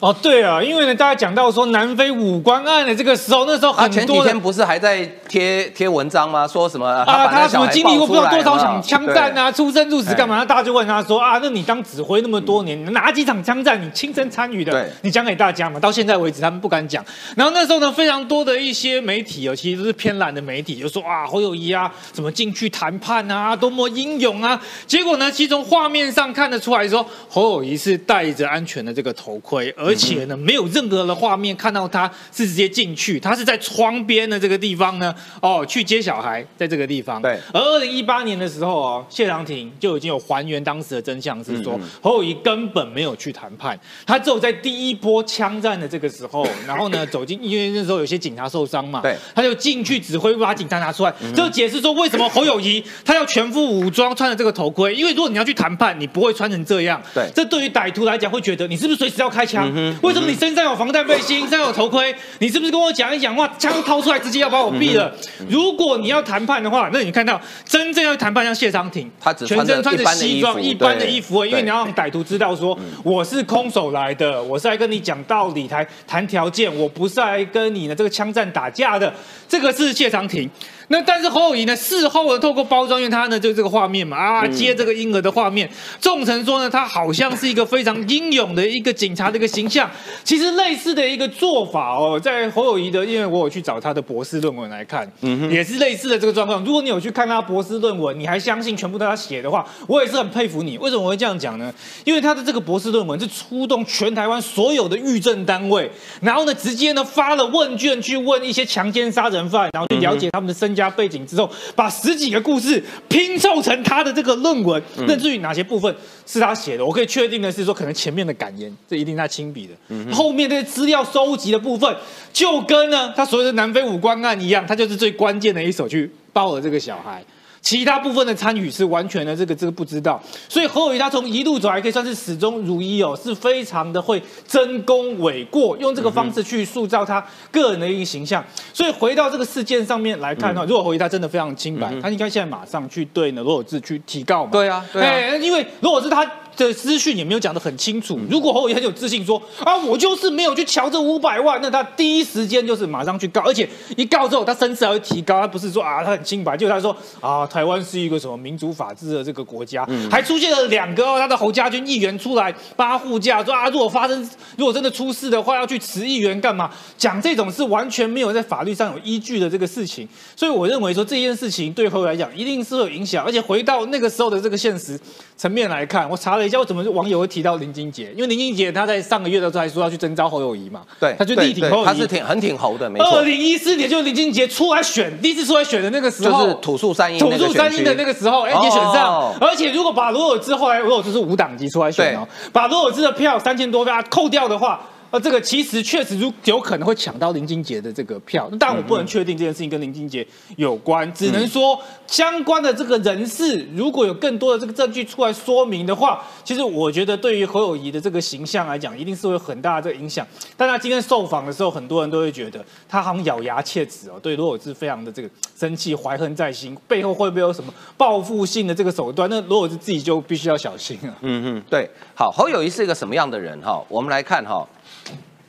[0.00, 6.46] 哦，对啊，因为呢，大家讲到说南非武官案的这个时候，那时候他很多人前几天不是还在贴贴文章吗？
[6.46, 10.36] 说什么啊，他什么经历过不知道多少场枪战啊，出生入死干嘛？
[10.36, 14.88] 那大家就问他说啊，那你当指挥那么多年，哪几场枪战你亲身参与的对？
[15.02, 15.80] 你讲给大家嘛。
[15.80, 17.04] 到现在为止，他们不敢讲。
[17.34, 24.60] 然后那时候呢，非常多的一些媒体哦，其实都是偏蓝的媒体，就说啊，侯友谊啊，怎么进去谈判啊，多么英勇啊。
[24.86, 37.20] 结果呢，其实从画面上看得出来说，侯友谊是戴着安全的这个头盔，而且呢，没有任何的画面看到他是直接进去，他是在窗边的这个地方呢，哦，去接小孩，在这个地方。
[37.22, 59.68] 对而二零一八年的时候哦，谢长廷就已经有还原当时的真相，是说嗯嗯侯友谊根本没有去谈判，他只有在第一波枪战的这个时候，然后呢 走进，因为那时候有些警察受伤嘛，对他就进去指挥把警察拿出来，这就解释说为什么侯友谊他要全副武装穿着这个头盔，因为如果你要去谈判，你不会穿成这样，对这对于歹徒来讲会觉得你是不是随时要开枪？
[59.78, 62.14] 嗯为什么你身上有防弹背心，身上有头盔？
[62.40, 65.14] 你是不是跟我讲一讲话，枪掏出来直接要把我毙了？
[65.40, 79.12] 嗯如果你要谈判的话，那你看到真正要谈判像谢长廷，他只全身穿着西装、一般的衣服，因为你要让歹徒知道说我是空手来的，我是来跟你讲道理、谈谈条件，我不是来跟你的这个枪战打架的。
[79.48, 80.48] 这个是谢长廷。
[80.88, 81.76] 那但是侯友谊呢？
[81.76, 85.68] 事后呢，透过包装，因为他呢就这个画面嘛啊，嗯接这个婴儿的画面，
[86.00, 89.90] 众诚说呢，他好像是一个非常英勇的一个警察的一个形象。
[90.24, 96.64] 其实类似的一个做法哦，在侯友谊的，因为我有去找他的博士论文来看，嗯也是类似的这个状况。
[96.64, 100.78] 如果你有去看他博士论文，你还相信全部都他写的话，我也是很佩服你。
[100.78, 101.72] 为什么我会这样讲呢？
[102.04, 105.90] 因为他的这个博士论文是出动全台湾所有的狱政单位，
[106.22, 114.82] 然后呢，直接呢发了问卷去问一些强奸杀人犯，然后去了解他们的身家背景之后，把十几个故事拼凑成他的这个论文。
[115.06, 115.94] 那至于哪些部分
[116.26, 121.94] 是他写的，我可以确定的是说，可能前面的感言这一定是他亲笔的，后面这些资料收集的部分，
[122.32, 127.22] 就跟呢他所谓的南非五官案一样，他就是最关键的一手去抱了这个小孩。
[127.68, 138.42] 其他部分的参与是完全的这个这个不知道，所以侯友谊他从一路走来可以算是始终如一哦，是非常的会争功诿过，用这个方式去塑造他个人的一个形象。
[138.72, 144.50] 所以回到这个事件上面来看的话，如果侯友谊他真的非常清白，他应该现在马上去对呢罗有志去提告嘛。
[144.50, 145.06] 对啊，对啊。
[145.06, 146.24] 哎，因为罗有志他
[146.66, 148.18] 的资讯也没有讲得很清楚。
[148.28, 155.40] 如果侯友宜很有自信说啊，我就是没有去瞧这五百万，那他第一时间就是马上去告，而且一告之后，他声势还会提高。
[155.40, 166.70] 他不是说啊，他很清白，就他说啊，台湾是一个什么民主法治的这个国家，还出现了两个、哦、他的侯家军议员出来帮他护驾，说啊，如果发生如果真的出事的话，要去辞议员干嘛？
[166.96, 170.08] 讲这种是完全没有在法律上有依据的这个事情。
[170.34, 174.98] 所以我认为说这件事情对侯友来讲一定是会有影响，而且回到那个时候的这个现实
[175.36, 178.12] 层面来看，我查了一下，为什么网友会提到林金杰？
[178.16, 183.22] 因为林金杰他在上个月的时候还说要去征召侯友谊嘛，对，他就力挺侯友谊，他是挺很挺侯的，没二错。
[183.22, 189.34] 零一四年就是林金杰出来选，第一次出来选的那个时候，就是土树三英土那个树三英的那个时候，哎、也选上哦。
[189.40, 194.80] 而且如果把罗尔兹后来罗尔兹是无党籍出来选哦，把罗尔兹的票三千多票扣掉的话。
[195.10, 210.26] 呃，这个其实确实如有可能会抢到林金杰的这个票，但我不能确定这件事情跟林金杰有关，只能说相关的这个人士如果有更多的这个证据出来说明的话，其实我觉得对于侯友谊的这个形象来讲，一定是会有很大的这个影响。
[210.56, 219.28] 但他今天受访的时候，很多人都会觉得他好像咬牙切齿哦，对罗有志非常的这个生气，怀恨在心，背后会不会有什么报复性的这个手段？
[219.30, 221.16] 那罗有志自己就必须要小心啊。
[221.22, 221.88] 嗯嗯，对。
[222.14, 223.82] 好，侯友谊是一个什么样的人哈？
[223.88, 224.66] 我们来看哈，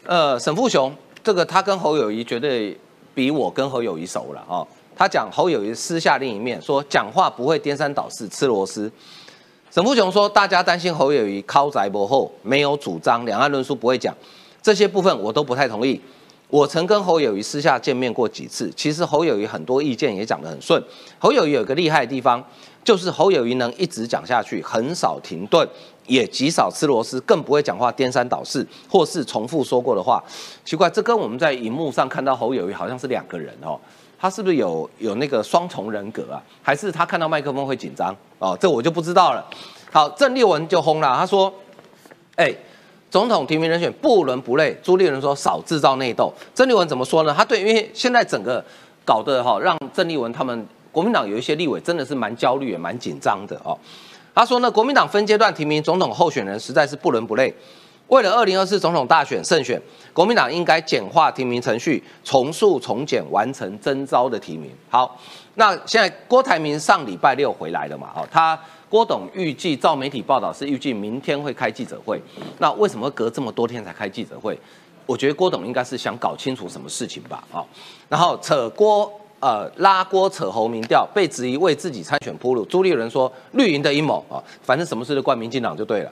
[0.09, 0.91] 呃，沈富雄。
[1.23, 2.75] 这个他跟侯友谊绝对
[3.13, 4.67] 比我跟侯友谊熟了哦。
[4.95, 8.91] 他讲侯友谊私下另一面说，讲话不会颠三倒四、吃螺丝。
[9.69, 14.11] 沈富雄说，大家担心侯友谊靠宅博后没有主张，两岸论述不会讲，
[14.63, 16.01] 这些部分我都不太同意。
[16.47, 20.83] 我曾跟侯友谊私下见面过几次，其实侯友谊很多意见也讲得很顺。
[21.19, 22.43] 侯友谊有个厉害的地方，
[22.89, 25.69] 就是侯友谊能一直讲下去，很少停顿，
[26.07, 30.23] 也极少吃螺丝，更不会讲话颠三倒四，或是重复说过的话。
[30.65, 33.79] 奇怪，这跟我们在荧幕上看到侯友谊好像是两个人哦，
[34.17, 36.41] 他是不是有有那个双重人格啊？
[36.63, 38.57] 还是他看到麦克风会紧张哦？
[38.59, 39.45] 这我就不知道了。
[39.91, 41.53] 好，郑丽文就轰了，他说
[42.37, 42.51] ：“哎。”
[43.11, 46.33] 总统提名人选不伦不类，朱立伦说少制造内斗。
[46.55, 47.33] 郑丽文怎么说呢？
[47.37, 48.63] 他对，因为现在整个
[49.05, 53.77] 搞得哈，让郑丽文他们国民党有一些立委真的是蛮焦虑也蛮紧张的哦。
[54.33, 57.53] 他说呢，国民党分阶段提名总统候选人实在是不伦不类。
[58.07, 59.79] 为了二零二四总统大选胜选，
[60.13, 64.71] 国民党应该简化提名程序，重塑重简，完成征召的提名。
[64.89, 65.19] 好，
[65.55, 68.09] 那现在郭台铭上礼拜六回来了嘛？
[68.15, 68.59] 哦，他。
[68.89, 72.19] 郭董预计，照媒体报道是预计明天会开记者会。
[72.57, 74.59] 那为什么隔这么多天才开记者会？
[75.05, 77.43] 我觉得郭董应该是想搞清楚什么事情吧。
[77.51, 77.63] 哦，
[78.09, 82.65] 然后扯郭呃拉郭扯侯民调，被质疑为自己参选铺路。
[82.65, 86.11] 朱立伦说绿营的阴谋啊，反正什么事都怪民进党就对了。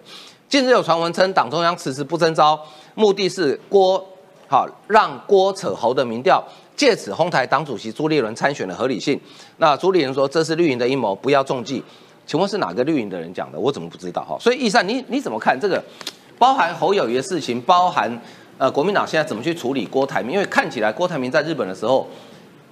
[0.50, 2.60] 近日有传闻称党中央迟迟不征召，
[2.96, 4.04] 目的是郭
[4.48, 6.42] 好让郭扯侯的民调，
[6.76, 9.20] 借此哄抬党主席朱立伦参选的合理性。
[9.58, 11.84] 那朱立伦说这是绿营的阴谋，不要中计。
[12.26, 13.60] 请问是哪个绿营的人讲的？
[13.60, 14.38] 我怎么不知道哈？
[14.40, 15.82] 所以易善，你你怎么看这个？
[16.38, 18.22] 包含侯友谊的事情，包含
[18.58, 20.34] 呃国民党现在怎么去处理郭台铭？
[20.34, 22.08] 因为看起来郭台铭在日本的时候，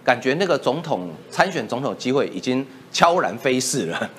[0.06, 4.10] 感觉那个总统参选总统机会已经悄然飞逝了。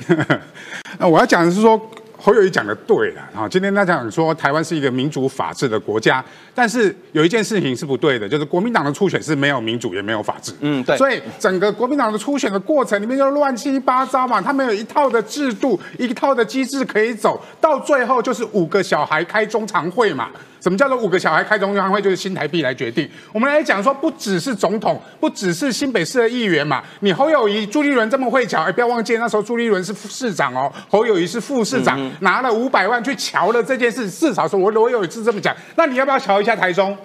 [0.99, 1.81] 那我要讲的是说。
[2.19, 3.49] 侯友谊讲的对了啊！
[3.49, 6.25] 今天他讲说台湾是一个民主法治的国家，
[6.55, 10.53] 但是有一件事情是不对的，就是国民党的初选是没有民主也没有法治。
[10.61, 10.97] 嗯，对。
[10.97, 20.29] 所以整个国民党的初选的过程里面就乱七八糟嘛，他们有一套的制度，一套的机制可以走到最后就是五个小孩开中常会嘛。
[20.59, 22.03] 什么叫做五个小孩开中常会？
[22.03, 23.09] 就是新台币来决定。
[23.33, 26.83] 我们来讲说，不只是总统，不只是新北市的议员嘛。
[27.01, 34.11] 你侯友谊、朱立伦这么会瞧，哎，不要忘记那时候朱立伦是市长哦，侯友谊是副市长，拿了五百万去瞧了这件事。
[34.11, 35.55] 至少说，我我有一次这么讲。
[35.77, 36.97] 那你要不要瞧一下台中？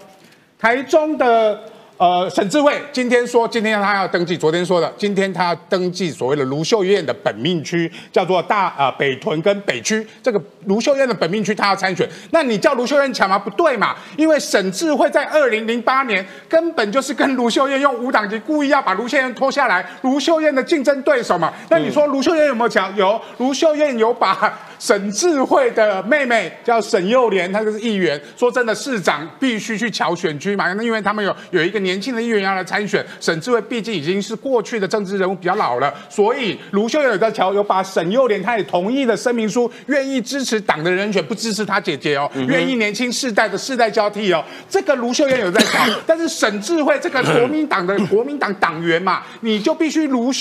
[0.59, 1.59] 台中的。
[1.97, 4.35] 呃，沈智慧今天说，今天他要登记。
[4.35, 10.03] 昨天说的，今天他要登记所谓的卢秀燕的本命区，叫做大呃北屯跟北区。
[10.23, 12.09] 这个卢秀燕的本命区，他要参选。
[12.31, 13.37] 那你叫卢秀燕抢吗？
[13.37, 21.53] 不对嘛，因为沈智慧在二零零八年根本就是跟卢秀燕用五党籍故意要把卢秀燕拖下来，卢秀燕的竞争对手嘛。
[21.69, 22.95] 那你说卢秀燕有没有抢？
[22.95, 24.51] 有，卢秀燕有把。
[24.81, 28.19] 沈智慧的妹妹叫沈幼莲，她就是议员。
[28.35, 33.05] 说真的，市长必须去瞧选区嘛，那因为他们有有一个年轻的议员要来参选。
[33.19, 44.43] 沈智慧毕竟已经是过去的政治人物，比较老了，所以卢秀燕有在瞧，有把沈幼莲，她也同意的声明书，愿意支持党的人选，不支持她姐姐哦，愿意年轻世代的世代交替哦。
[44.67, 50.31] 这个卢秀燕有在瞧，但是沈智慧这个国民党的国民党党员嘛，你就必须卢。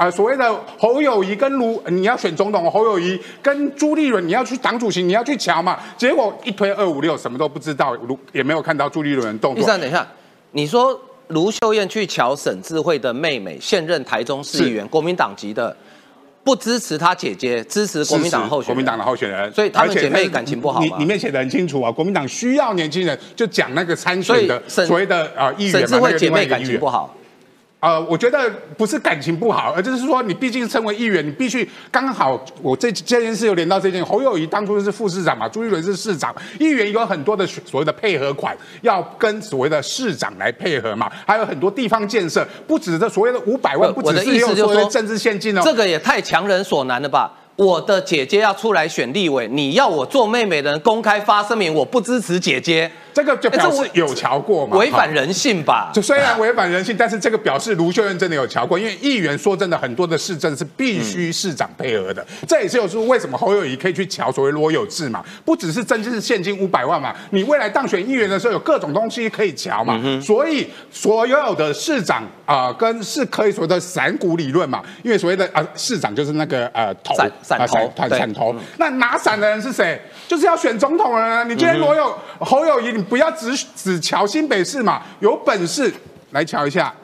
[0.00, 5.78] 啊，所谓的侯友谊跟卢，你要选总统，侯友谊跟朱立伦，你要去党主席，你要去瞧嘛。
[5.98, 9.60] 结果一推二五六，什么都不知道，卢也没有看到朱立伦的动作。
[9.60, 10.06] 第三，等一下，
[10.52, 15.76] 你说卢秀燕去瞧沈智慧的妹妹，现任台中市议员，国民党籍的，
[16.42, 27.14] 不支持他姐姐，支持国民党候选国民党的候选人，所以他们姐妹感情不好你里面写的很清楚啊，国民党需要年轻人，就讲那个参选的所谓的啊议员沈智慧姐妹感情不好。
[27.80, 34.04] 呃，我觉得不是感情不好，而就是说你毕竟身为议员，你必须刚好我这这件事又连到这件。
[34.04, 47.32] 侯友谊当初是副市长嘛，朱立伦是市长，议员有很多的所谓的配合款要跟所谓的市长来配合嘛，还有很多地方建设，不止这所谓的五百万，不只是用所谓的政治现金哦，这个也太强人所难了吧。
[47.56, 52.90] 我的姐姐要出来选立委，你要我做妹妹的人公开发声明，我不支持姐姐，
[53.20, 54.78] 这个就表示有瞧过嘛？
[54.78, 55.90] 违反人性吧？
[55.92, 65.22] 就虽然违反人性，但是这个表示卢秀燕真的有瞧过，因为议员说真的，很多的市政是必须市长配合的，这也是有说为什么侯友谊可以去瞧所谓罗有志嘛？
[65.44, 67.14] 不只是真是现金五百万嘛？
[67.30, 70.00] 你未来当选议员的时候有各种东西可以瞧嘛？
[70.22, 74.82] 所以所有的市长啊，跟是可以所谓的散股理论嘛？
[75.02, 77.14] 因为所谓的啊市长就是那个呃头。
[77.42, 78.54] 散头，散头。
[78.78, 80.00] 那拿伞的人是谁？
[80.30, 81.48] 就是要选总统的人。
[81.48, 85.92] 你今天罗有侯友谊，你不要只只瞧新北市嘛，有本事
[86.30, 86.94] 来瞧一下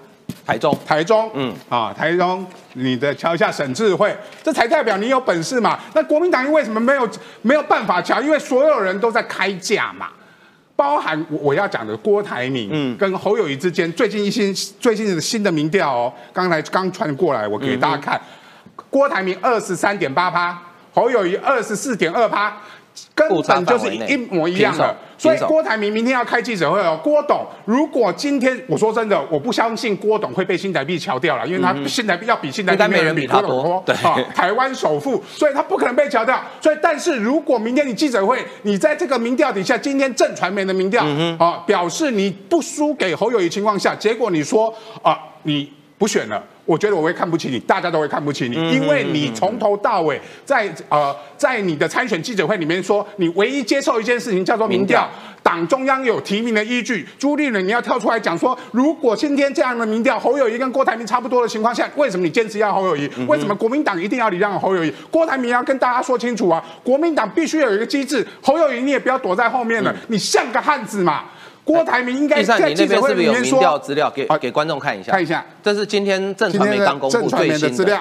[0.46, 5.76] 台中，台中，嗯啊，台中，你的瞧一下沈智慧，这才代表你有本事嘛。
[5.92, 7.08] 那国民党为什么没有
[7.42, 8.22] 没有办法瞧？
[8.22, 10.06] 因为所有人都在开价嘛。
[10.76, 18.20] 包含我我要讲的郭台铭跟侯友谊之间最近一些最近的新的民调哦，刚才刚传过来，我给大家看，
[18.88, 20.56] 郭台铭二十三点八趴，
[20.92, 22.56] 侯友谊二十四点二趴。
[23.14, 26.98] 根本就是一模一样的，所以郭台铭明天要开记者会哦。
[27.02, 33.94] 郭董，如果今天我说真的，我不相信郭董会被新台币敲掉了，因为他新台币要比新台币没人比他多，对，
[34.34, 36.40] 台湾首富，所以他不可能被敲掉。
[36.60, 41.04] 所以，但是如果明天你记者会，你在这个民调底下，今天正传媒的民调
[41.38, 46.42] 啊，表示你不输给侯友谊情况下，结果你说啊，你不选了。
[46.66, 55.08] 我觉得我会看不起你，大家都会看不起你，因为你从头到尾在呃在你的参选记者会里面说，你唯一接受一件事情叫做民调，
[55.44, 57.06] 党中央有提名的依据。
[57.18, 63.08] 朱立伦，你要跳出来讲说，如果今天这样的民调，侯友谊跟郭台铭差不多的情况下，为什么你坚持要侯友谊？
[63.28, 64.92] 为什么国民党一定要礼让侯友谊？
[65.08, 71.26] 郭台铭要跟大家说清楚啊，国民党必须有一个机制，侯友谊你也不要躲在后面了，你像个汉子嘛。
[71.66, 77.74] 郭台铭应该在记者会里面说，资料给给观众看一下，看一下，这是今天正传媒刚公布最新的。
[77.74, 78.00] 资料，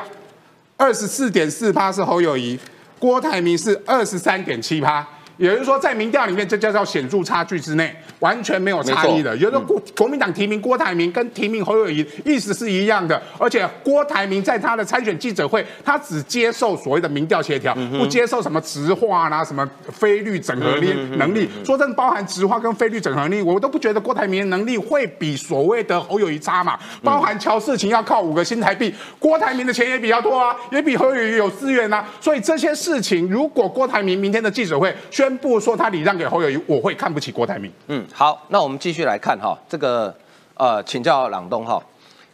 [0.78, 2.60] 二十四点四趴是侯友谊，
[3.00, 5.06] 郭台铭是二十三点七趴。
[5.38, 9.36] 也就是说，在民调里面，这叫做显著差距之内，完全没有差异的。
[9.36, 21.50] 也就是说，国国民党提名郭台铭跟提名侯友谊意思是一样的，而且郭台铭在他的参选记者会，他只接受所谓的民调协调，不接受什么直化啦、什么非律整合力能力。
[21.64, 26.80] 说真的，包含直化跟非律整合力，我都不觉得郭台铭的能力会比所谓的侯友谊差嘛。
[27.04, 32.06] 包含乔事情要靠五个新台币，郭台铭的钱也比较多啊，也比侯友谊有资源啊。
[32.22, 37.72] 所以这些事情，如果郭台铭明天的记者会宣宣布说他礼让给侯友谊，我会看不起郭台铭。
[37.88, 40.16] 嗯，好，那我们继续来看哈，这个
[40.54, 41.82] 呃，请教朗东哈，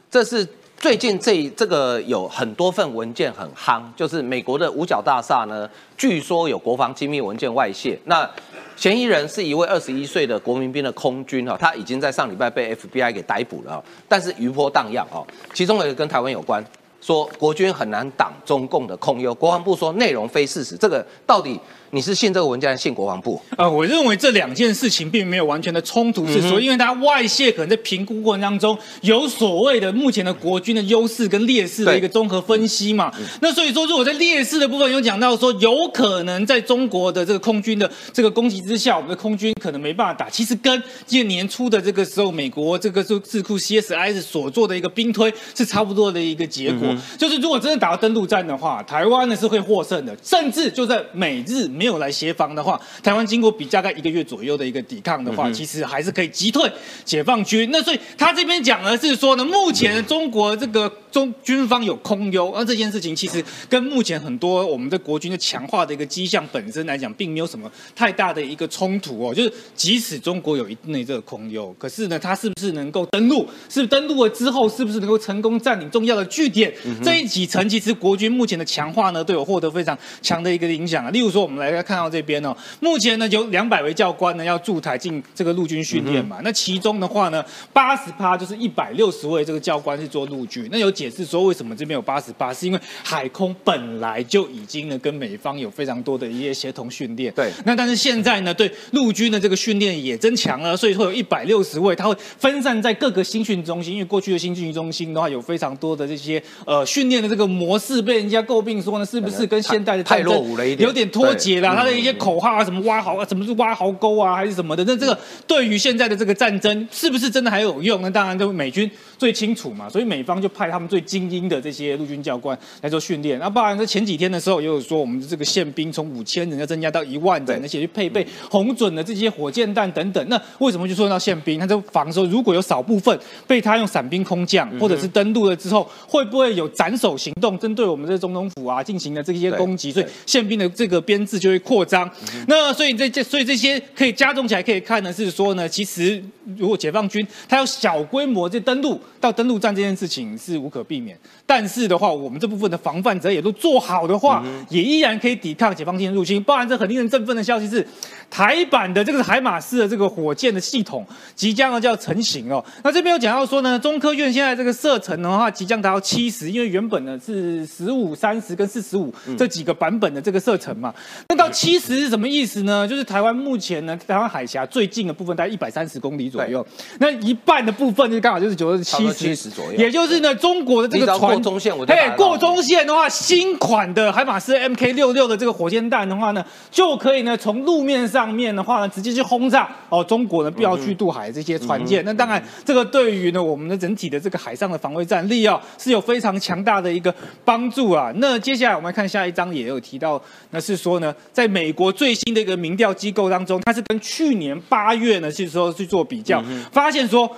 [0.10, 0.46] 这是
[0.78, 7.98] 最近这这个有很多份文件很夯，就是美国的五角大厦呢，据说有国防机密文件外泄。
[8.04, 8.30] 那
[8.76, 15.26] 嫌疑人是一位二十一岁的国民兵的空军哈，他已经在上礼拜被 FBI 给逮捕了，但是余波荡漾哦。
[15.54, 16.62] 其中有一个跟台湾有关，
[17.02, 21.60] 说国军很难挡中共的控优，国防部说内容非事实，这个到底？
[21.94, 23.38] 你是信这个文件，还是信国防部？
[23.58, 33.12] 呃，我认为这两件事情并没有完全的冲突，是说，因为它外泄可能在评估过程当中有所谓的目前的国军的优势跟劣势的一个综合分析嘛。
[33.42, 40.30] 那所以说，如果在劣势的部分有讲到说，有可能在中国的这个空军的这个攻击之下，我们的空军可能没办法打。
[40.30, 46.91] 其实跟今年年初的这个时候，美国这个智智库 CSIS 所做的一个兵推是差不多的一个结果。
[47.18, 51.68] 就是如果真的打到登陆战的话，台湾呢是会获胜的，甚至就在美日。
[51.68, 56.72] 没有来协防的话，台湾经过比大概一个月左右的一个抵抗的话，其实还是可以击退
[57.04, 57.70] 解放军。
[57.72, 69.34] 那所以他这边讲的是说呢，目前中国这个中军方有空优，那这件事情其实跟目前很多我们的国军的强化的一个迹象本身来讲，并没有什么太大的一个冲突哦。
[69.34, 73.46] 就是即使中国有一定的这个空优，可是呢，它是不是能够登陆？
[73.68, 76.74] 是登陆了之后，是不是能够成功占领重要的据点？
[77.04, 81.12] 这一几层其实国军目前的强化呢，都有获得非常强的一个影响啊。
[81.12, 81.82] 例如说，我们来。
[81.82, 86.38] 看到这边哦，目前呢有两百位教官呢要驻台进这个陆军训练嘛。
[86.44, 87.44] 那其中的话呢，
[87.74, 90.70] 八十趴就是一百六十位这个教官是做陆军。
[90.72, 97.34] 那有解释说为什么这边有八十八，是因为海空本来就已经呢跟美方有非常多的一些协同训练。
[97.34, 97.52] 对。
[97.66, 103.94] 那但是现在呢，对陆军的这个训练也增强了，所以说有一百六十位，他会分散在各个新训中心。
[103.94, 111.76] 因为过去的新训中心的话，有非常多的这些呃训练的这个模式被人家诟病说呢，是不是跟现代的太落伍了一点，有点脱节了。
[111.76, 114.84] 他的一些口号啊，什么挖壕啊，什么是挖壕沟啊，还是什么的？
[114.84, 118.02] 那这个对于现在的这个战争，是不是真的还有用？
[118.02, 118.90] 那当然，就美军
[119.22, 119.88] 最清楚嘛。
[119.88, 123.38] 所以美方就派他们最精英的这些陆军教官来做训练。
[123.38, 130.28] 那不然在前几天的时候，也有说我们的这个宪兵从五千人要增加到一万人，而且去配备红准的这些火箭弹等等。
[130.28, 131.60] 那为什么就说到宪兵？
[131.60, 139.92] 他就防说，如果有少部分被他用伞兵空降或者是登陆了之后，会不会有斩首行动，针对我们这总统府啊进行的这些攻击？
[139.92, 142.10] 所以宪兵的这个编制就会扩张，
[142.48, 146.24] 那所以这这所以这些可以加重起来可以看的是说呢，其实
[146.58, 156.44] 如果解放军他要小规模这登陆到登陆战这件事情是无可避免，但是的话，我们这部分的防范者也都做好的话，也依然可以抵抗解放军的入侵。
[156.44, 157.88] 包含这很令人振奋的消息是，
[158.30, 162.64] 台版的这个海马斯的这个火箭的系统即将呢就要成型哦。
[162.84, 170.94] 那这边有讲到说呢，中科院现在这个射程的话即将达到七十，因为原本呢是十五、三十跟四十五这几个版本的这个射程嘛，
[171.30, 172.86] 那到七十是什么意思呢？
[172.88, 176.68] 就是台湾目前呢，台湾海峡最近的部分大概一百三十公里左左右，
[177.00, 192.04] 那一半的部分就刚好就是九十差不七十多70左右也就是呢中国的这个船过中线我就打嘿过中线的话，新款的海马斯 MK 六六的这个火箭弹的话呢，就可以呢从路面上面的话呢，直接去轰炸哦中国呢必要去渡海的这些船舰。
[192.06, 198.12] 那当然，这个对于呢我们的整体的这个海上的防卫战力哦是有非常强大的一个帮助啊。
[198.16, 200.22] 那接下来我们来看下一章也有提到，
[200.52, 207.30] 那是说呢，在美国最新的一个民调机构当中，它是跟去年八月呢是说去做比较，发现说。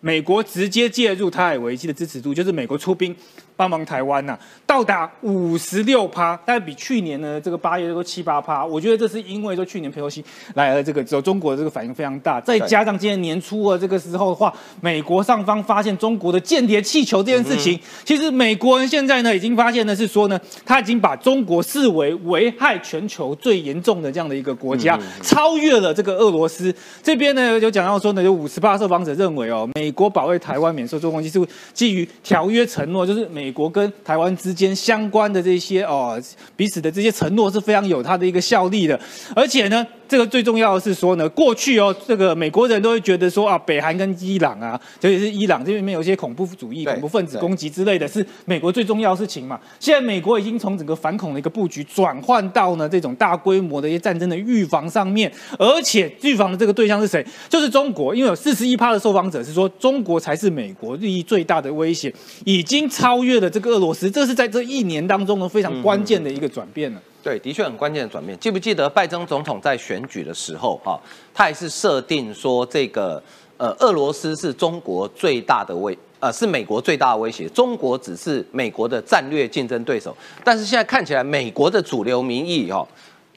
[0.00, 3.14] 美国直接介入台海危机的支持度，就是美国出兵
[3.60, 8.64] 帮忙台湾呐、到达五十六趴，但比去年呢这个八月都七八趴。
[8.64, 14.50] 我觉得这是因为说去年佩洛西来了这个之后，中国的这个反应非常大，再加上今年年初啊这个时候的话，
[14.80, 26.74] 美国上方发现中国的间谍气球这件事情，其实美国人现在呢已经发现呢是说呢，他已经把中国视为危害全球最严重的这样的一个国家，超越了这个俄罗斯。
[27.02, 31.38] 这边呢有讲到说呢，有五十八受访者认为哦，美国保卫台湾免受中攻击是
[31.74, 36.16] 基于条约承诺，就是美美国跟台湾之间相关的这些哦
[36.54, 38.98] 彼此的这些承诺是非常有它的一个效力的，
[39.34, 39.84] 而且呢。
[40.10, 49.60] 这个最重要的是说呢，过去哦，这个美国人都会觉得说啊，北韩跟伊朗啊，尤其是伊朗这边里面有一些恐怖主义、恐怖分子攻击之类的，是美国最重要的事情嘛。
[49.78, 57.24] 现在美国已经从整个反恐的一个布局转换到呢这种大规模的一些战争的预防上面，而且预防的这个对象是谁？
[57.48, 62.12] 就是中国，因为有四十一趴的受访者是说中国才是美国利益最大的威胁，
[62.44, 67.00] 已经超越了这个俄罗斯，这是在这一年当中呢非常关键的一个转变了。
[67.22, 68.38] 对，的确很关键的转变。
[68.38, 70.98] 记不记得拜登总统在选举的时候，哈、
[71.34, 73.22] 他还是设定说这个
[73.58, 80.16] 呃，俄罗斯是中国最大的威，呃，是美国最大的威胁，中国只是美国的战略竞争对手。
[80.42, 82.86] 但是现在看起来，美国的主流民意哈、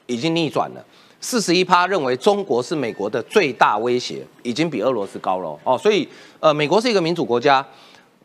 [0.06, 0.82] 已经逆转了。
[1.20, 5.76] 四十一趴认为中国是美国的最大威胁，已经比俄罗斯高了哦。
[5.76, 6.08] 所以
[6.40, 7.66] 呃，美国是一个民主国家，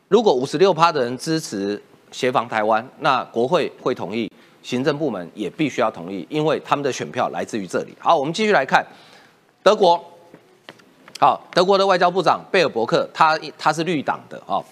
[0.08, 1.82] 如果五十六趴的人支持
[2.12, 4.30] 协防台湾，那国会会同意，
[4.70, 7.96] 行政部门也必须要同意，因为他们的选票来自于这里。
[7.98, 8.86] 好，我们继续来看
[9.64, 10.00] 德国。
[11.20, 14.64] 好，德国的外交部长贝尔伯克，他他是绿党的哦。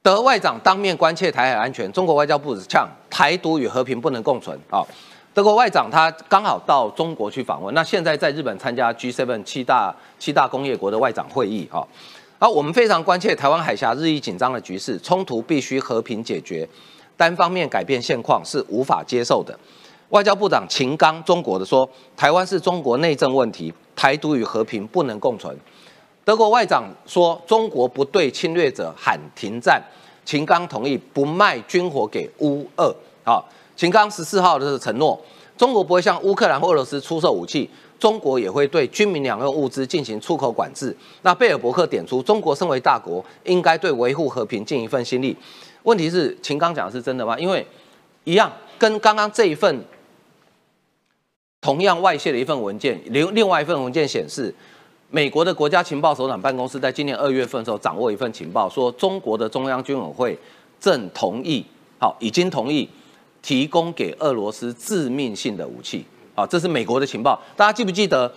[0.00, 4.86] 德外长当面关切台海安全，中国外交部呛台独与和平不能共存啊、哦。
[5.34, 11.84] 德国外长他刚好到中国去访问，那现在在日本参加 G7 七大七大工业国的外长会议哈。
[12.38, 16.68] 好，我们非常关切台湾海峡日益紧张的局势，冲突必须和平解决，
[17.16, 19.58] 单方面改变现况是无法接受的。
[20.10, 25.56] 外交部长秦刚中国的说，台湾是中国内政问题，台独与和平不能共存。
[26.24, 29.82] 德国外长说，中国不对侵略者喊停战，
[30.24, 32.94] 秦刚同意不卖军火给乌俄。
[33.24, 33.44] 好，
[33.76, 35.20] 秦刚十四号的承诺，
[35.56, 40.96] 中国不会向乌克兰或俄罗斯出售武器，中国也会对军民两用物资进行出口管制。
[41.22, 45.36] 那贝尔伯克点出，中国身为大国，应该对维护和平尽一份心力。
[45.84, 47.38] 问题是，秦刚讲的是真的吗？
[47.38, 47.66] 因为
[48.24, 49.82] 一样，跟刚刚这一份
[51.60, 54.54] 同样外泄的一份文件，另另外一份文件显示。
[55.10, 60.36] 美国的国家情报首长办公室在今年二月份的时候掌握一份情报，说中国的中央军委会
[60.80, 61.64] 正同意，
[62.00, 62.88] 好，已经同意
[63.40, 66.04] 提供给俄罗斯致命性的武器，
[66.34, 67.40] 好，这是美国的情报。
[67.54, 68.32] 大家记不记得，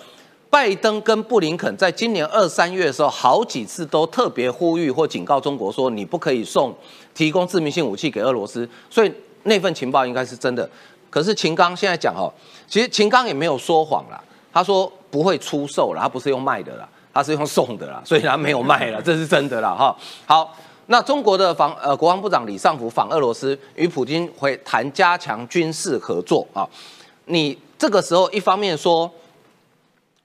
[0.49, 6.75] 拜登跟布林肯在今年二三月的时候，好几次都特别呼吁或警告中国说，你不可以送
[7.13, 9.11] 提供致命性武器给俄罗斯，所以
[9.43, 10.69] 那份情报应该是真的。
[11.09, 12.31] 可是秦刚现在讲哦，
[12.67, 14.23] 其实秦刚也没有说谎啦，
[14.53, 14.91] 他说。
[15.09, 19.95] 不会出售了，他不是用卖的啦，他是用送的啦，所以他没有卖了，这是真的啦哈。
[20.25, 20.53] 好，
[20.87, 26.67] 那中国的防呃国防部长李尚福访俄罗斯，与普京会谈加强军事合作啊。
[27.27, 29.09] 你这个时候一方面说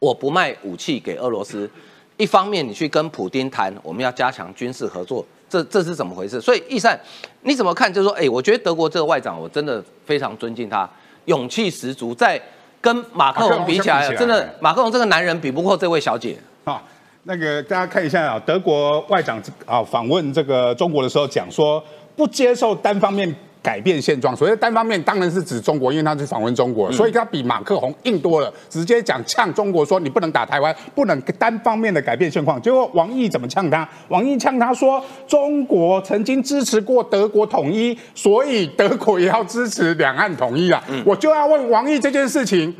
[0.02, 1.70] 我不卖武器给俄罗斯，
[2.18, 6.40] 一方面你去跟普京谈我们要加强军事合作，这这是怎么回事？
[6.40, 6.98] 所以易善
[7.42, 7.92] 你怎么看？
[7.92, 10.90] 就是说，哎，我觉得德国这个外长我真的非常尊敬他，
[11.26, 12.42] 勇气十足，在。
[12.82, 16.82] 跟马克龙比起来，真的马克龙这个男人比不过这位小姐啊。
[17.22, 21.80] 那个大家看一下啊，德国外长啊访问这个中国的时候讲说，
[22.16, 23.32] 不接受单方面
[23.62, 24.34] 改变现状。
[24.34, 32.60] 所谓单方面当然是指中国，因为他去访问中国，所以他比马克宏硬多了，直接讲呛中国说你不能打台湾，不能单方面的改变现况。
[32.60, 33.88] 结果王毅怎么呛他？
[34.08, 40.82] 王毅呛他说，中国曾经支持过德国统一，所以德国也要支持两岸统一啊。
[41.04, 42.74] 我就要问王毅这件事情，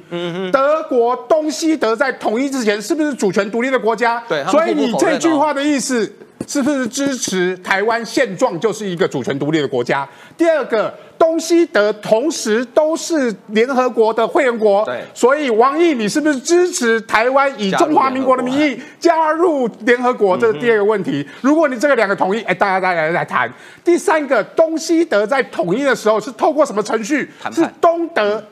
[0.53, 4.23] 德国东西德在统一之前是不是主权独立的国家？
[4.29, 6.13] 对，所以你这句话的意思。
[6.47, 10.09] 是不是支持台湾现状就是一个主权独立的国家？
[10.37, 20.37] 第二个，东西德同时都是联合国的会员国，对所以王毅，你是不是支持台湾以中华民国的名义加入联合国？
[20.37, 21.27] 这是第二个问题。
[21.41, 23.53] 如果你这个两个统一，哎，大家大家来谈。
[23.85, 27.31] 第三个，东西德在统一的时候是透过什么程序？
[27.53, 28.43] 是东德。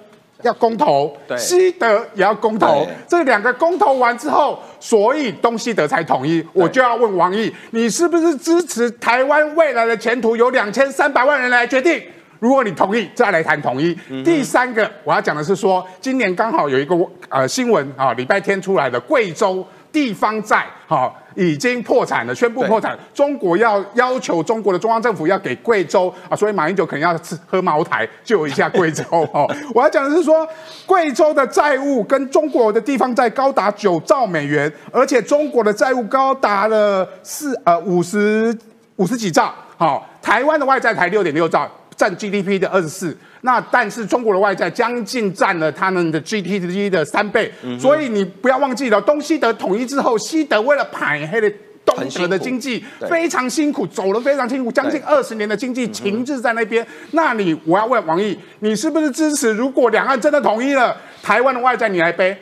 [0.43, 6.45] 要公投，西德也要公投对，这两个公投完之后，所以东西德才统一。
[6.53, 12.03] 我就要问王毅，你是不是支持台湾未来的前途由两千三百万人来决定？
[12.39, 13.95] 如果你同意，再来谈统一。
[14.25, 16.97] 第三个，我要讲的是说，今年刚好有一个
[17.29, 19.63] 呃新闻啊，礼拜天出来的贵州
[19.93, 22.99] 地方债，好、已经破产了，宣布破产。
[23.13, 29.47] 中国要要求中国的中央政府要给贵州啊，所以马英九可能要吃喝茅台救一下贵州 哦。
[29.75, 30.49] 我要讲的是说，
[30.87, 38.57] 贵州的债务跟中国的地方债高达九兆美元，而且中国的债务高达了四呃五十
[38.97, 41.71] 五十几兆，好、台湾的外债才六点六兆。
[42.01, 51.53] 占 GDP 的二十四，那但是中国的外债将近占了他们的 GDP 的三倍，所以你不要忘记了，东西德统一之后，西德为了排黑的
[51.85, 56.87] 东德的经济非常辛苦，走了非常辛苦，将近二十年的经济停滞在那边。
[57.11, 59.53] 那你我要问王毅，你是不是支持？
[59.53, 62.35] 如果两岸真的统一了，台湾的外债你来背？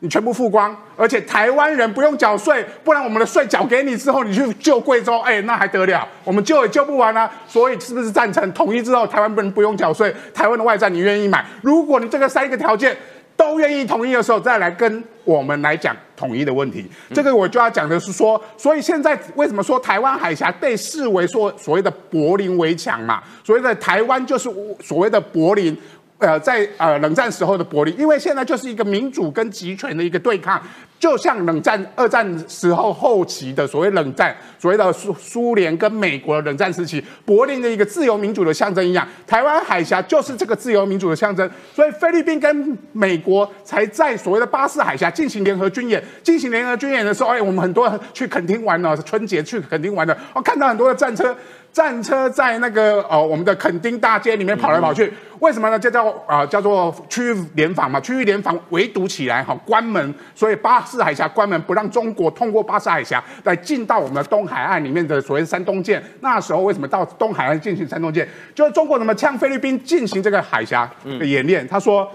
[0.00, 6.06] 你全部付光，而且台湾人不用缴税，不然我们的税缴给你之后，你去救贵州，哎，那还得了？
[6.22, 7.30] 我们救也救不完啊！
[7.48, 11.42] 所以是不是赞成统一之后，台湾人不用缴税，台湾的外债你愿意买？
[11.62, 12.94] 如果你这个三个条件
[13.36, 16.86] 都愿意统一的时候，再来跟我们来讲统一的问题。
[17.14, 23.22] 这个我就要讲的是说，所以现在为什么说台湾海峡被视为说所谓的柏林围墙嘛？
[23.42, 24.50] 所谓的台湾就是
[24.82, 25.74] 所谓的柏林。
[26.18, 30.58] 呃，在呃冷战时候的柏林，因为现在就是一个民主跟集权的一个对抗，
[30.98, 51.36] 就像冷战、二战时候后期的所谓冷战，所谓的苏苏联跟美国冷战时期，柏林的一个自由民主的象征一样，台湾海峡就是这个自由民主的象征，所以菲律宾跟美国才在所谓的巴士海峡进行联合军演，进行联合军演的时候，哎，我们很多人去垦丁玩了，春节去垦丁玩的，哦，看到很多的战车。
[51.76, 55.78] 战车在那个呃我们的垦丁大街里面跑来跑去，为什么呢？
[55.78, 66.02] 这叫啊、呃、叫做区域联防嘛，区域联防围堵起来哈，关门，所以巴士海峡关门，不让中国通过巴士海峡来进到我们的东海岸里面的所谓山东舰。
[66.20, 68.26] 那时候为什么到东海岸进行山东舰？
[68.54, 71.68] 就是中国怎么向菲律宾进行这个海峡的演练？
[71.68, 72.10] 他说。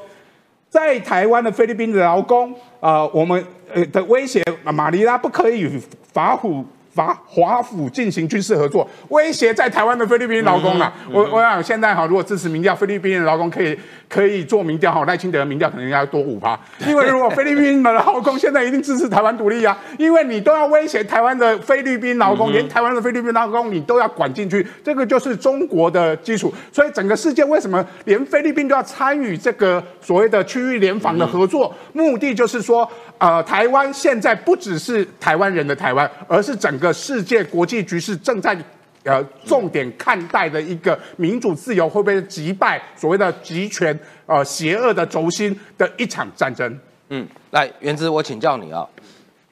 [0.71, 5.77] 在台湾的菲律宾的劳工，呃，我们呃的威胁，马尼拉不可以与
[6.13, 6.65] 法虎。
[6.93, 10.93] 法华府进行军事合作，威胁在台湾的菲律宾劳工啊！
[11.11, 13.77] 我我想现在哈，如果支持民调，菲律宾的劳工可以
[14.09, 26.53] 可以做民调哈，赖清德的民调可能要多五趴， 因为如果菲律宾的劳工现在一定支持台湾独立啊，因为你都要威胁台湾的菲律宾劳工，连台湾的菲律宾劳工你都要管进去，这个就是中国的基础。
[26.71, 31.73] 所以整个世界为什么连菲律宾都要参与这个所谓的区域联防的合作？
[31.93, 32.89] 目的就是说，
[33.21, 38.57] 呃，台湾现在不只是台湾人的台湾，而是整个世界国际局势正在
[39.03, 46.79] 呃重点看待的一个民主自由会不会击败所谓的集权呃邪恶的轴心的一场战争。
[47.09, 48.87] 嗯，来，原之，我请教你啊。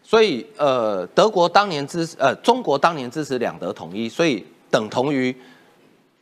[0.01, 5.35] 所以，呃，德国当年支持，呃，中国当年支持两德统一，所以等同于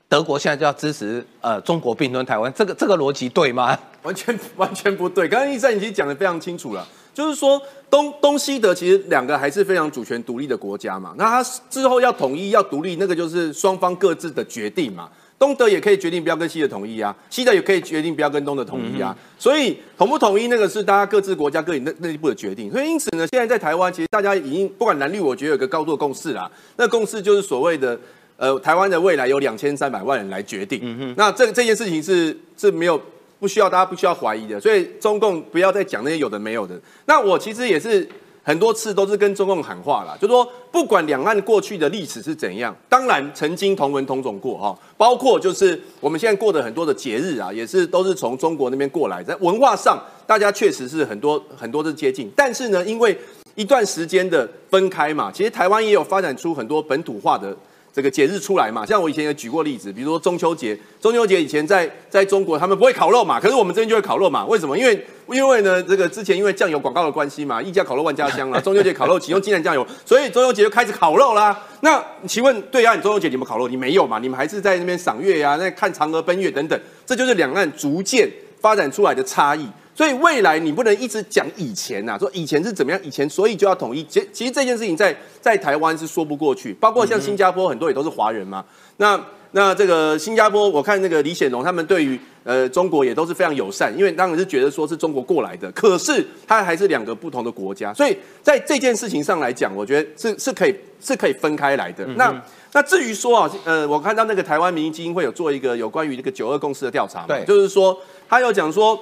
[0.09, 3.79] 德国现在就要支持呃中国并吞台湾，这个这个逻辑对吗？
[4.03, 5.29] 完全完全不对。
[5.29, 6.85] 刚刚一战已经讲的非常清楚了，
[7.17, 7.59] 就是说
[7.89, 11.15] 东东西德其实两个还是非常主权独立的国家嘛。
[11.17, 15.09] 那它之后要统一要独立，那个就是双方各自的决定嘛。
[15.39, 19.17] 东德也可以决定不要跟西德统一啊，西德也可以决定不要跟东德统一啊。
[19.39, 22.71] 所以统不统一那个是大家各自国家各自内内部的决定。
[22.71, 26.47] 所以因此呢，现在在台湾其实大家已经不管蓝绿，我觉得有个高度的共识啦。
[26.75, 27.99] 那共识就是所谓的
[28.37, 30.81] 呃台湾的未来由两千三百万人来决定。
[30.83, 33.01] 嗯那这这件事情是是没有。
[33.39, 36.79] 不需要大家不需要怀疑的，所以中共不要再讲那些有的没有的。
[37.05, 38.07] 那我其实也是
[38.43, 53.17] 很多次都是跟中共喊话啦，就说不管两岸过去的历史是怎样，当然曾经同文同种过哈，包括就是我们现在过的很多的节日啊，也是都是从中国那边过来，在文化上大家确实是很多很多是接近，但是呢，因为
[53.55, 57.55] 一段时间的分开嘛，其实台湾也有发展出很多本土化的。
[57.93, 64.77] 这个节日出来嘛，像我以前也举过例子，比如说中秋节，中秋节以前在在中国他们不会烤肉嘛，可是我们这边就会烤肉嘛，为什么？
[64.77, 71.59] 因为 因为呢，这个之前因为酱油广告的关系嘛，一家烤肉万家香啊，中秋节烤肉启用金兰酱油，所以中秋节就开始烤肉啦。
[71.81, 73.67] 那请问对岸中秋节你们烤肉？
[73.67, 74.19] 你没有嘛？
[74.19, 78.29] 你们还是在那边赏月呀，那看嫦娥奔月等等，这就是两岸逐渐
[78.61, 79.67] 发展出来的差异。
[79.97, 84.03] 所以未来你不能一直讲以前呐、说以前是怎么样，以前所以就要统一。
[84.03, 88.63] 其其实这件事情在在台湾是说不过去，包括像新加坡很多也都是华人嘛。
[88.97, 89.19] 那
[89.53, 102.05] 那这个新加坡，我看那个李显龙他们对于呃中国也都是非常友善，因为当然是觉得说是中国过来的，可是它还是两个不同的国家，所以在这件事情上来讲，我觉得是是可以是可以分开来的。
[102.15, 102.39] 那
[102.71, 108.99] 那至于说啊，呃，我看到那个台湾民意基金会有做一个有关于这个九二共识的调查嘛，对就是说他有讲说。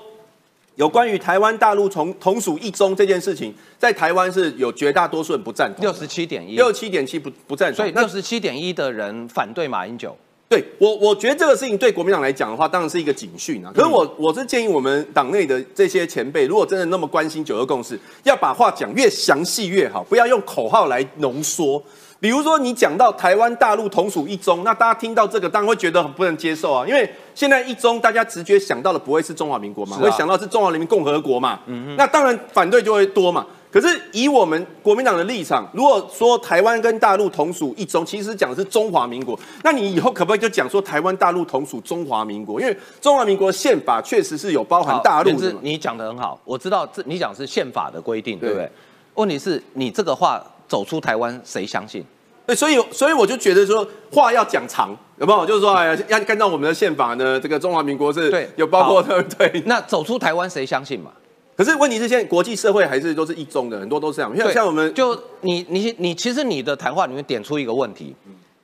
[0.76, 10.16] 有关于台湾大陆从同属一中这件事情，在台湾是有绝大多数人不赞同，六十七点一，六七点七不不赞同，所以六十七点一的人反对马英九。
[10.56, 13.72] 对我，我觉得这个事情对国民党来讲的话，当然是一个警讯啊。
[13.76, 21.82] 可是我我是建议我们党内的这些前辈，如果真的那么关心九二共识，要把话讲越详细越好，不要用口号来浓缩。
[22.20, 33.46] 比如说你讲到台湾大陆同属一中，那大家听到这个当然会觉得很不能接受啊，因为现在一中大家直觉想到的不会是中华民国嘛，是啊会想到是中华人民共和国嘛，嗯那当然反对就会多嘛。
[33.72, 42.62] 可是以我们国民党的立场，如果说台湾跟大陆同属一中，其实讲的是中华民国，那你以后可不可以就讲说台湾大陆同属中华民国？
[42.62, 48.72] 因为中华民国宪法确实是有包含大陆的你讲的很好，我知道这你讲是宪法的规定，对不对对？
[49.16, 52.04] 问题是你这个话走出台湾，谁相信？
[52.46, 55.46] 对，所以所以我就觉得说话要讲长，有没有？
[55.46, 59.64] 就是说，哎呀，要按照我们的宪法呢，这个中华民国是对有包括对不，对。
[59.66, 61.12] 那走出台湾，谁相信嘛？
[61.56, 64.36] 可是问题是，现在国际社会还是都是一中的，很多都是这样。
[64.36, 68.14] 像对像我们就你你你，其实你的谈话里面点出一个问题，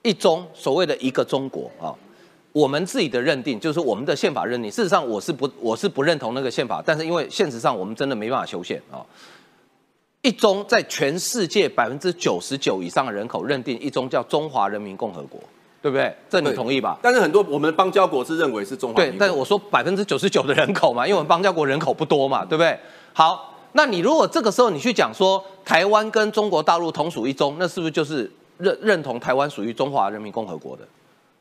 [0.01, 1.95] 一中所谓的一个中国啊。
[2.53, 8.99] 我们自己的认定就是我们的宪法认定，事实上我是不我是不认同那个宪法，但是因为现实上我们真的没办法修宪啊。
[10.21, 15.39] 一中在全世界百分之九十九以上的人口认定一中叫中华人民共和国，
[15.81, 16.15] 对不对？
[16.29, 16.97] 这你同意吧？
[17.01, 22.77] 但是很多我们的邦交国是认为是中华对但是我说百分之九十九的人口嘛，因为我们邦交国人口不多嘛，对不对？
[23.13, 30.83] 好，那你如果这个时候你去讲说台湾跟中国大陆同属一中，那是不是就是认认同台湾属于中华人民共和国的？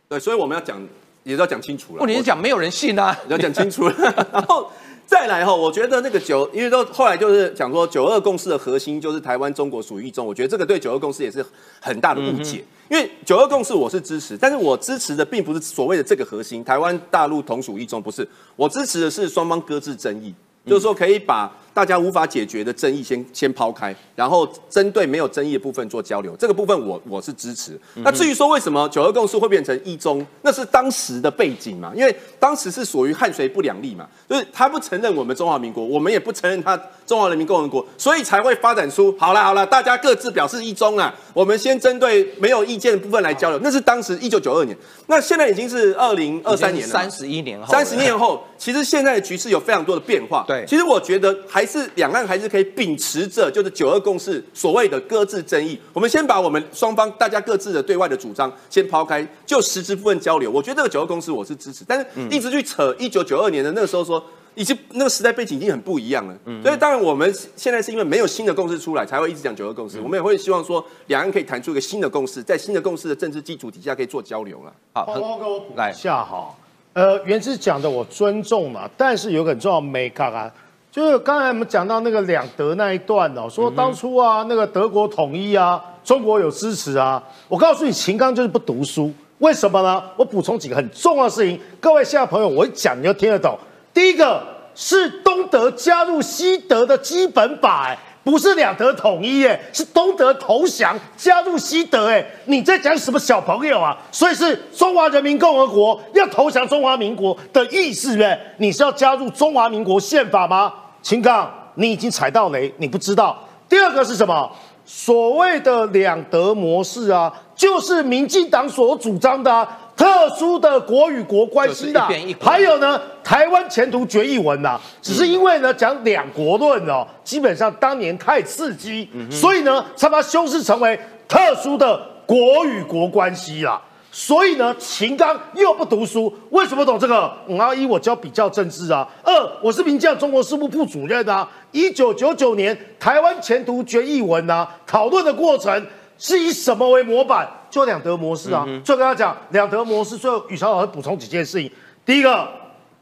[0.09, 0.81] 对，所以我们要讲，
[1.23, 2.01] 也是要讲清楚了。
[2.01, 3.95] 问题是讲没有人信啊， 要讲清楚了。
[4.33, 4.71] 然后
[5.07, 11.45] 再来哈，我觉得那个九，因为都后来就是讲说九二共识的核心就是台湾、中国属于一中，我觉得这个对九二共识也是
[11.81, 12.65] 很大的误解。
[12.91, 18.29] 因为九二共识我是支持，但是我支持的并不是所谓的这个核心，台湾、大陆同属一中，不是。
[18.57, 20.35] 我支持的是双方搁置争议，
[20.67, 26.35] 就是说可以把大家无法解决的争议先先抛开，然后针对没有争议的部分做交流。
[26.37, 27.79] 这个部分我我是支持。
[27.97, 43.59] 那至于说为什么九二共识会变成一中，那是当时的背景嘛，因为当时是属于汉水不两立嘛，就是他不承认我们中华民国，我们也不承认他中华人民共和国，所以才会发展出好了好了，大家各自表示一中啊，我们先针对没有意见的部分来交流。
[43.63, 50.45] 那是当时一九九二年，那现在已经是二零二三年了，三十一年后，三十年后，其实现在的局势有非常多的变化。
[50.47, 60.51] 对其实我觉得还是两岸还是可以秉持着就是九二共识所谓的搁置争议，我们先把我们双方大家各自的对外的主张先抛开，就实质部分交流。
[60.51, 64.23] 我觉得这个九二共识我是支持，但是一直去扯一九九二年的那个时候说。
[64.57, 70.01] 已经那个时代背景已经很不一样了，所以当然我们现在是因为没有新的共识出来，才会一直讲九二共识。
[70.01, 74.73] 我们也会希望说两岸可以谈出一个新的共识，在新的共识的政治基础底下可以做交流了。
[74.93, 76.53] 好，报告给我补来一下哈。
[76.93, 80.51] 呃，原之讲的我尊重嘛，但是有个很重要的没看啊，
[80.91, 87.23] 就是刚才我们讲到那个两德那一段哦，说当初啊那个德国统一啊，中国有支持啊。
[87.47, 90.03] 我告诉你，秦刚就是不读书，为什么呢？
[90.17, 93.57] 我补充几个很重要的事情，各位现在朋友，我一讲你就听得懂。
[93.95, 94.43] 第一个
[94.75, 97.99] 是东德加入西德的基本法、哎，
[98.31, 103.99] 不是两德统一，哎，是东德投降加入西德，哎，你在讲什么小朋友啊？
[104.13, 108.39] 所以是中华人民共和国要投降中华民国的意思，呗？
[108.59, 110.73] 你是要加入中华民国宪法吗？
[111.03, 113.37] 秦刚，你已经踩到雷，你不知道。
[113.69, 114.49] 第二个是什么？
[114.87, 119.67] 所谓的两德模式啊，就是民进党所主张的、啊、
[120.01, 122.01] 特殊的国与国关系的、
[122.41, 130.99] 还有呢，台湾前途决议文呐、只是因为呢讲两国论哦，基本上当年太刺激，所以呢才把它修饰成为
[131.29, 133.79] 特殊的国与国关系啦。
[134.11, 137.31] 所以呢，秦刚又不读书，为什么懂这个？
[137.47, 139.33] 嗯啊，一我教比较政治啊，二
[139.63, 141.47] 我是民进党中国事务部主任啊。
[141.73, 145.87] 一九九九年台湾前途决议文啊，讨论的过程
[146.17, 147.47] 是以什么为模板？
[147.71, 148.67] 就两德模式啊。
[148.85, 151.71] 就跟他讲两德模式，最后宇超老师补充几件事情。
[152.05, 152.49] 第一个，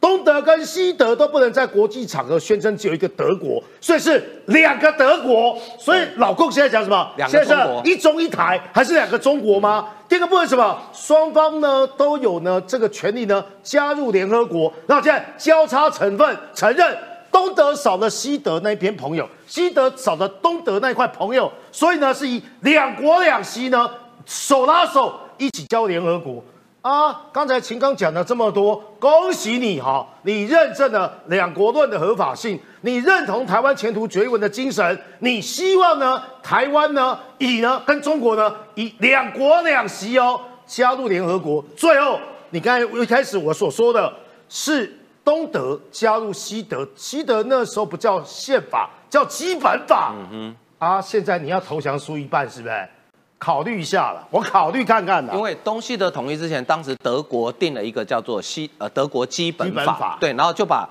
[0.01, 5.59] 东德跟西德都不能在国际场合宣称只有一个德国，所以是两个德国。
[5.79, 7.11] 所以老共现在讲什么？
[7.17, 9.89] 两个现在中国是一中一台，还是两个中国吗？
[10.09, 10.79] 第二个部分是什么？
[10.93, 16.97] 双方呢都有呢这个权利呢加入联合国，然后现在交叉成分承认。
[17.31, 23.89] 东德少了西德那一边朋友，西德少了东德那一块朋友，所以呢是以两国两西呢
[24.29, 26.45] 手拉手一起交联合国。
[26.81, 30.07] 啊，刚才秦刚讲了这么多，恭喜你哈！
[30.23, 41.63] 你认证了两国论的合法性，你认同台湾前途决文的精神，你希望呢台湾呢以呢跟中国呢以两国两席哦加入联合国。
[41.77, 42.19] 最后，
[42.51, 44.11] 你刚才一开始我所说的
[44.49, 44.91] 是
[45.25, 50.15] 东德加入西德，西德那时候不叫宪法，叫基本法。
[50.15, 52.89] 嗯哼，啊，现在你要投降输一半，是不是？
[53.39, 55.33] 考虑一下了，我考虑看看的。
[55.33, 60.89] 因为东西德统一之前，当时德国定了一个叫做西呃德国基本法，对，然后就把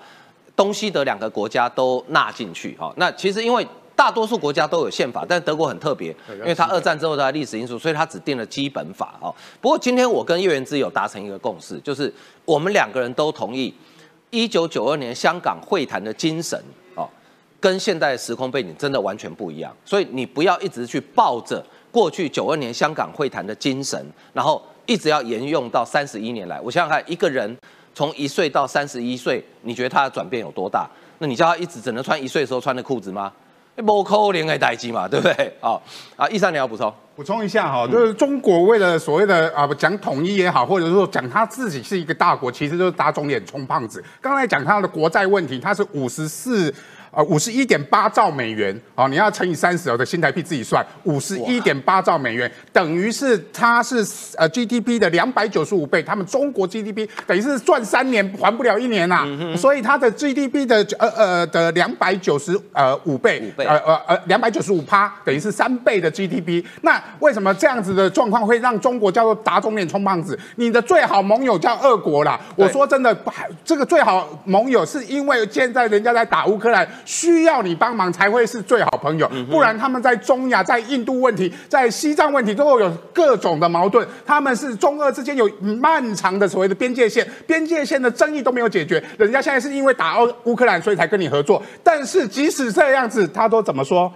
[0.56, 2.94] 东西德两个国家都纳进去哈。
[2.96, 3.68] 那其实因为
[3.98, 9.36] 大多数国家都有宪法，但德国很特别，因为它二战之后的历史因素，所以它只定了基本法哦。
[9.60, 12.12] 不过今天我跟叶元之有达成一个共识，就是
[12.46, 13.74] 我们两个人都同意，
[14.30, 16.58] 一九九二年香港会谈的精神
[16.96, 17.10] 哦，
[17.60, 21.62] 跟现在的时空背景真的完全不一样，所以你不要一直去抱着。
[21.98, 24.00] 过去九二年香港会谈的精神，
[24.32, 26.62] 然后一直要沿用到三十一年来。
[26.62, 27.58] 我想想看，一个人
[27.96, 30.88] 从一岁到三十一岁，你觉得他的转变有多大？
[31.18, 33.34] 那你叫他一直只能穿一岁时候穿的裤子吗？
[33.78, 35.52] 不可能的代机嘛，对不对？
[35.60, 35.82] 哦，
[36.16, 36.94] 啊，易三你要补充？
[37.16, 44.04] 补充一下哈，就是中国为了所谓的啊讲统一也好，或者说讲他自己是一个大国，其实就是打肿脸充胖子。
[44.22, 46.72] 刚才讲他的国债问题，他是五十四。
[47.12, 54.06] 呃，五十一点八兆美元，哦，你要乘以三十的新台币自己算，五十一点八兆美元，等于是它是
[54.38, 59.26] 呃 GDP 的两百九十五倍，他们中国 GDP 等于是赚三年还不了一年呐，
[59.58, 66.64] 所以它的 GDP 的呃呃的两百九十呃五倍，五倍，呃呃呃两百九十五趴，等于是三倍的 GDP。
[66.82, 70.38] 那为什么这样子的状况会让中国叫做打肿脸充胖子？
[70.58, 73.16] 你的最好盟友叫俄国啦，我说真的，
[73.64, 76.88] 这个最好盟友是因为现在人家在打乌克兰。
[77.06, 84.08] 需要你帮忙才会是最好朋友，不然他们在中亚、在印度问题、在西藏问题都会有各种的矛盾。
[84.26, 89.04] 他们是中俄之间有漫长的所谓的边界线，边界线的争议都没有解决。
[89.18, 91.62] 人家现在是因为打欧乌克兰，所以才跟你合作。
[91.84, 94.12] 但是即使这样子，他都怎么说？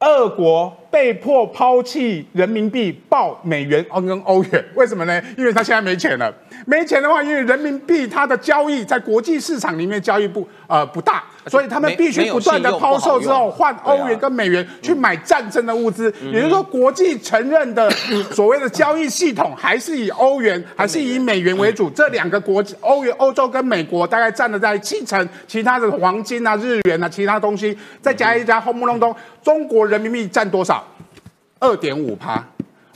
[0.00, 5.22] 俄国被迫抛弃人民币报美元跟欧元， 为什么呢？
[5.36, 6.32] 因为他现在没钱了。
[6.64, 16.12] 没钱的话，因为人民币它的交易在国际市场里面交易不呃不大，所以他们必须不断的抛售之后换欧元跟美元去买战争的物资。
[16.32, 17.90] 也就是说，国际承认的
[18.32, 21.90] 所谓的交易系统还是以欧元还是以美元为主。
[21.90, 30.85] 这两个国欧元欧洲跟美国大概占了在七成，其他的黄金啊、日元啊、其他东西再加一加轰隆咚，中国人民币占多少？
[31.58, 32.44] 二点五趴。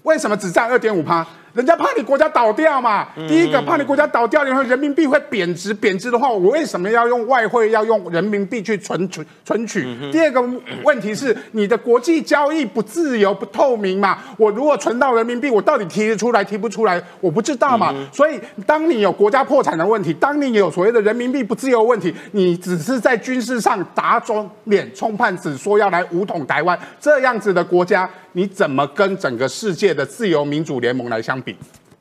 [0.02, 1.26] 为什么只占二点五趴？
[1.52, 3.08] 人家怕你国家倒掉嘛。
[3.28, 9.84] 第一个怕你国家倒掉，然后人民币会贬值，贬值的话，我为什么要用外汇，要用人民币去存存存取？
[10.12, 10.40] 第二个
[10.84, 14.18] 问题是，你的国际交易不自由、不透明嘛。
[14.36, 17.92] 我如果存到人民币，我到底提得出来、提不出来，我不知道嘛。
[18.12, 31.39] 所以，当你有国家破产的问题，当你有所谓的人民币不自由问题，你只是在军事上打肿脸充胖子，说要来武统台湾这样子的国家，你怎么跟整个世界的自由民主联盟来相？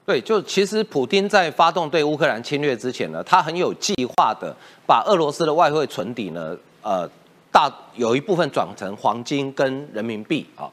[0.05, 4.55] 对，就其实普京在发动对乌克兰侵略之前呢，他很有计划的
[4.87, 7.07] 把俄罗斯的外汇存底呢，呃，
[7.51, 10.67] 大有一部分转成黄金跟人民币啊。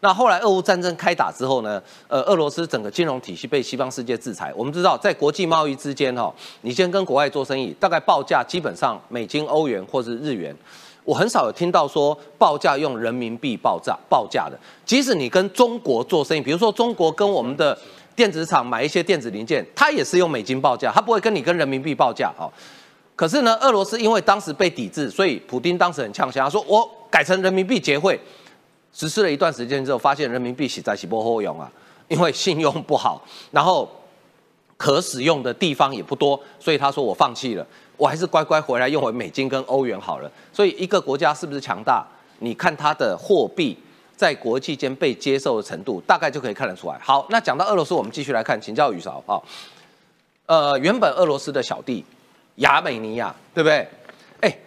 [0.00, 4.52] 那后来俄乌战争开打之后呢，呃，俄罗斯整个金融体系被西方世界制裁。
[4.54, 10.54] 我们知道，在国际贸易之间哈，你先跟国外做生意，大概报价基本上美金、欧元或是日元。
[11.02, 14.58] 我很少有听到说报价用人民币报价报价的。
[14.84, 17.76] 即使你跟中国做生意，比如说中国跟我们的
[18.16, 22.50] 电子厂买一些电子零件，它也是用美金报价，它不会跟你跟人民币报价哦。
[23.14, 28.18] 可是呢，俄罗斯因为当时被抵制，所以普丁当时很呛声，他说我改成人民币结汇。
[28.92, 31.70] 实施了一段时间之后，发现人民币实在洗波后用啊，
[32.08, 33.86] 因为信用不好，然后
[34.78, 37.66] 可使用的地方也不多，所以他说我放弃了。
[37.98, 40.30] 我还是乖乖回来用回美金跟欧元好了。
[40.50, 42.06] 所以一个国家是不是强大，
[42.38, 43.76] 你看它的货币
[44.16, 46.98] 在国际间被接受的程度，大概就可以看得出来。
[47.00, 49.36] 好，那讲到俄罗斯，我们继续来看，请教宇韶啊。
[50.46, 52.04] 呃，原本俄罗斯的小弟
[52.56, 53.86] 亚美尼亚，对不对？
[54.40, 54.58] 哎，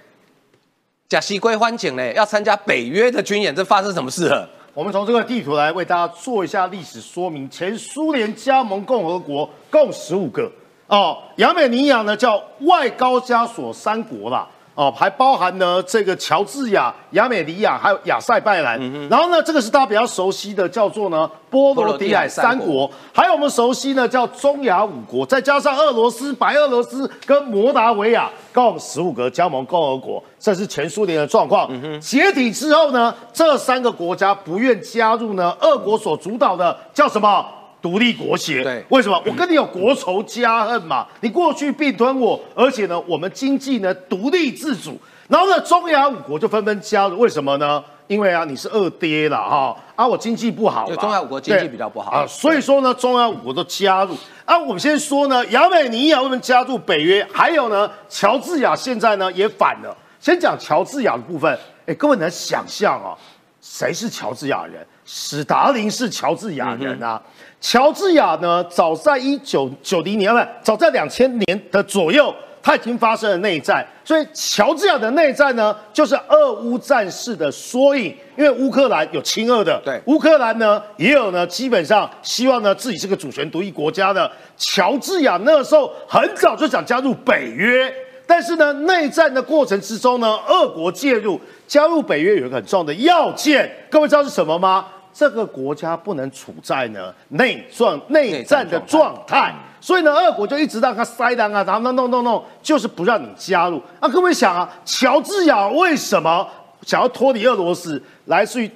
[1.08, 4.48] 假西归欢景呢，要参加北约的军演，这发生什么事了？
[4.76, 7.50] 我们从这个地图来为大家做一下历史说明。
[7.50, 10.50] 前苏联加盟共和国共十五个。
[10.88, 14.48] 哦，亚美尼亚呢叫外高加索三国啦。
[14.80, 18.80] 哦，还包含呢这个乔治亚、亚美尼亚还有亚塞拜然。
[19.10, 31.70] 然后呢，这个是大家比较熟悉的，叫做呢波罗的海三国，还有我们熟悉呢叫中亚五国，再加上俄罗斯、白俄罗斯跟摩达维亚共十五个加盟共和国，这是前苏联的状况。
[32.00, 37.46] 解体之后呢，这三个国家不愿加入呢俄国所主导的叫什么？
[37.82, 39.22] 独立国协，对，为什么？
[39.26, 41.08] 我跟你有国仇家恨嘛？
[41.22, 47.84] 你过去并吞我，而且呢，我们经济呢独立自主，然后呢，中亚五国就纷纷加入，为什么呢？
[48.08, 54.18] 因为啊，你是二爹了哈，啊，我经济不好，对，中亚五国经济比较不好啊，所以说呢，中亚五国都加入。
[54.46, 57.26] 啊，我们先说呢，亚美尼亚为什么加入北约？
[57.32, 59.96] 还有呢，乔治亚现在呢也反了。
[60.20, 63.16] 先讲乔治亚的部分，哎，各位能想象啊，
[63.62, 64.84] 谁是乔治亚人？
[65.06, 67.22] 史达林是乔治亚人啊。
[67.62, 73.86] 乔治亚呢，早在一九九零年，不，早在两千年的左右，它已经发生了内战。
[74.06, 78.16] 所以乔治亚的内战呢，就是俄乌战事的缩影。
[78.38, 84.32] 因为乌克兰有亲俄的，对，乌克兰呢也有呢，基本上希望呢自己是个主权独立国家的。
[84.58, 87.94] 乔治亚那时候很早就想加入北约，
[88.26, 94.86] 但是呢，内战的过程之中呢，俄国介入，加入北约有一个很重要的要件，各位知道是什么吗？
[95.20, 103.82] 这个国家不能处在呢内状内战的状态，所以呢，俄国就一直让他塞单啊，然后弄弄弄弄，就是不让你加入。
[104.00, 106.48] 那各位想啊，乔治亚为什么
[106.84, 108.02] 想要脱离俄罗斯？
[108.28, 108.72] 来自于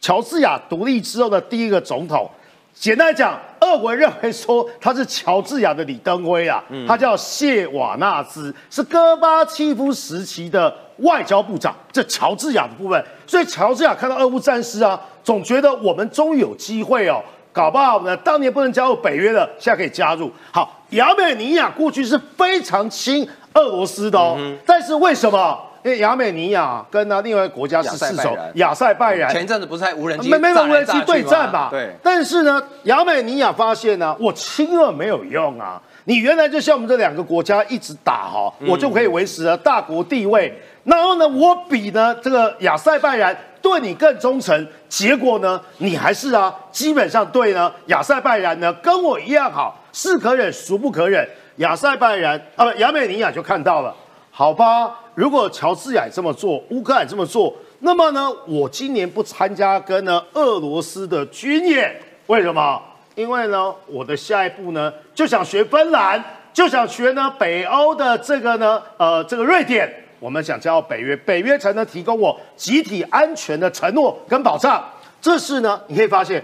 [0.00, 2.28] 乔治亚独立之后的第一个总统，
[2.74, 11.72] 简单讲，俄国认为说他是乔治亚的李登辉啊，他叫谢瓦纳兹，是戈巴契夫时期的外交部长。
[11.92, 15.00] 这乔治亚的部分，所以乔治亚看到俄乌战事啊。
[15.24, 20.30] 总觉得我们终于有机会哦，搞不好呢，当年不能加入北约的，现在可以加入。
[20.50, 25.58] 好，亚美尼亚过去是非常亲俄罗斯的哦，但是为什么？
[25.84, 29.28] 因为亚美尼亚跟那另外一个国家是世仇，亚塞拜然。
[29.32, 31.70] 前一阵子不是在无人机没没有无人机对战嘛？
[31.70, 31.90] 对。
[32.00, 40.56] 但是呢，亚美尼亚发现呢，我亲俄没有用啊，你原来就像我们这两个国家一直打哈，我就可以维持了大国地位。
[40.84, 43.36] 然后呢，我比呢这个亚塞拜然。
[43.62, 45.62] 对你更忠诚，结果呢？
[45.78, 47.72] 你还是啊，基本上对呢。
[47.86, 51.24] 亚塞拜然呢，跟我一样好，是可忍，孰不可忍。
[51.58, 53.94] 亚塞拜然啊，不，亚美尼亚就看到了，
[54.32, 54.98] 好吧？
[55.14, 61.94] 如果乔治亚这么做，乌克兰这么做，那么呢，我今年不参加跟呢俄罗斯的军演，
[62.26, 62.82] 为什么？
[63.14, 66.20] 因为呢，我的下一步呢，就想学芬兰，
[66.52, 70.01] 就想学呢北欧的这个呢，呃，这个瑞典。
[70.22, 74.80] 我们想加入北约，北约才能提供我集体安全的承诺跟保障。
[75.20, 76.40] 这是呢，你可以发现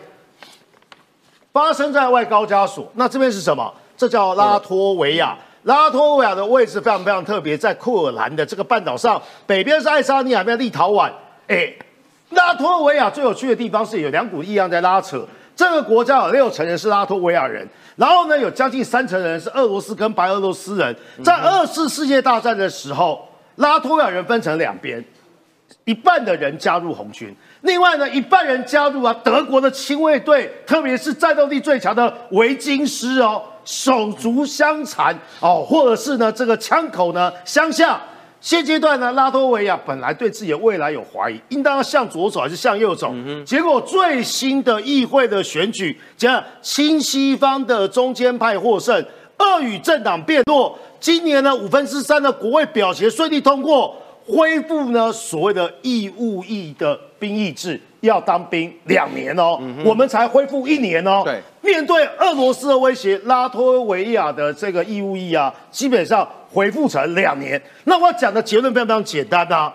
[1.53, 2.91] 发生在外高加索。
[2.95, 3.73] 那这边是什么？
[3.97, 5.39] 这叫拉脱维亚。
[5.63, 11.09] 拉脱维亚的位置非常非常特别，在库尔兰的这个半岛上，北边是爱沙尼亚，边立陶宛。
[11.47, 11.73] 哎，
[12.31, 15.25] 拉脱维亚最有趣的地方是有两股力量在拉扯。
[15.55, 17.65] 这个国家有六成人是拉脱维亚人，
[17.95, 20.97] 然后呢，有将近三成人是俄罗斯跟白俄罗斯人。
[21.25, 23.28] 在二次世界大战的时候。
[23.59, 25.05] 拉脱维亚人分成两边，
[25.85, 38.01] 一半的人加入红军，另外呢，一半人加入啊德国的亲卫队，特别是战斗力最强的维京师哦，手足相残哦，或者是呢这个枪口呢相向。
[38.41, 43.13] 现阶段呢，拉脱维亚本来对自己的未来有怀疑，应当要向左走还是向右走？
[43.45, 49.05] 结果最新的议会的选举，讲亲西方的中间派获胜。
[49.39, 53.97] 俄语政党变弱，今年呢五分之三的国会表决顺利通过，
[54.27, 61.23] 恢复呢所谓的义务役的兵役制，要当兵两年哦，我们才恢复一年哦。
[61.25, 67.61] 对，面对俄罗斯的威胁，拉脱维亚的这个义务役啊，基本上恢复成两年。
[67.85, 69.73] 那我讲的结论非常非常简单啊，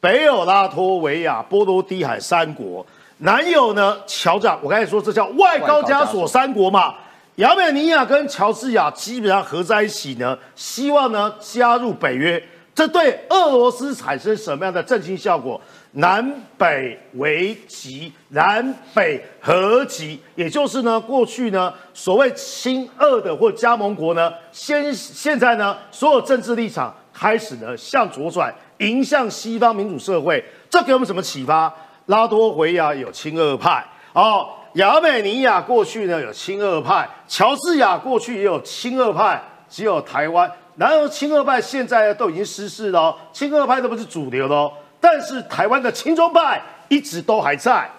[0.00, 2.86] 北有拉脱维亚、波罗的海三国，
[3.18, 6.94] 南有呢乔治，我刚才说这叫外高加索三国嘛。
[7.36, 12.42] 亚美尼亚跟乔治亚基本上合在一起呢，希望呢加入北约，
[12.74, 15.60] 这对俄罗斯产生什么样的振兴效果？
[15.92, 31.70] 南北为极，南北合极，也就是呢过去呢所谓亲俄的或加盟国呢，现现在呢所有政治立场开始呢向左转，迎向西方民主社会，这给我们什么启发？
[32.06, 33.84] 拉多维亚有亲俄派
[34.14, 34.48] 哦。
[34.76, 44.70] 亚美尼亚过去呢有亲俄派，乔治亚过去也有亲俄派，只有台湾，然后亲俄派现在都已经失势了，亲俄派都不是主流了，
[45.00, 47.90] 但是台湾的亲中派一直都还在。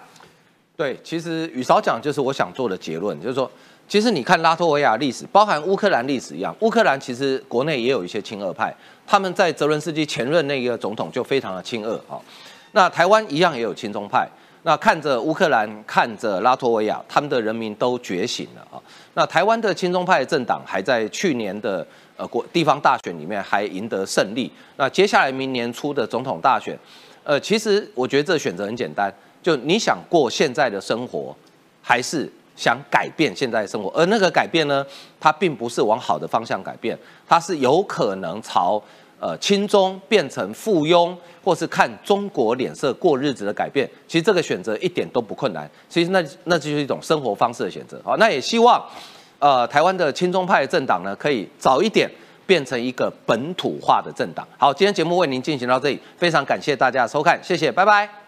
[0.76, 3.50] 对，其实宇少讲就是我想做的结论，就是说
[3.88, 8.72] 其实你看拉脱维亚历史，包含乌克兰历史一样，乌克兰其实国内也有一些亲俄派，
[9.04, 12.14] 他们在泽伦斯基前任那个总统就非常的亲俄啊。
[12.70, 14.28] 那台湾一样也有亲中派。
[14.62, 18.82] 那看着乌克兰，看着拉脱维亚，他们的人民都觉醒了啊。
[19.14, 21.86] 那台湾的亲中派政党还在去年的
[22.16, 24.50] 呃国地方大选里面还赢得胜利。
[24.76, 26.76] 那接下来明年初的总统大选，
[27.24, 31.34] 呃，其实我觉得这选择很简单，就你想过现在的生活，
[31.80, 33.88] 还是想改变现在的生活？
[33.90, 34.84] 而那个改变呢，
[35.20, 38.82] 它并不是往好的方向改变，它是有可能朝。
[39.20, 45.68] 呃，亲中变成附庸，或是看中国脸色过日子的改变，其实这个选择一点都不困难。
[45.88, 48.00] 其实那那就是一种生活方式的选择。
[48.04, 48.80] 好，那也希望，
[49.38, 52.08] 呃，台湾的亲中派政党呢，可以早一点
[52.46, 54.46] 变成一个本土化的政党。
[54.56, 58.27] 好，今天节目为您进行到这里，非常感谢大家的收看，谢谢，拜拜。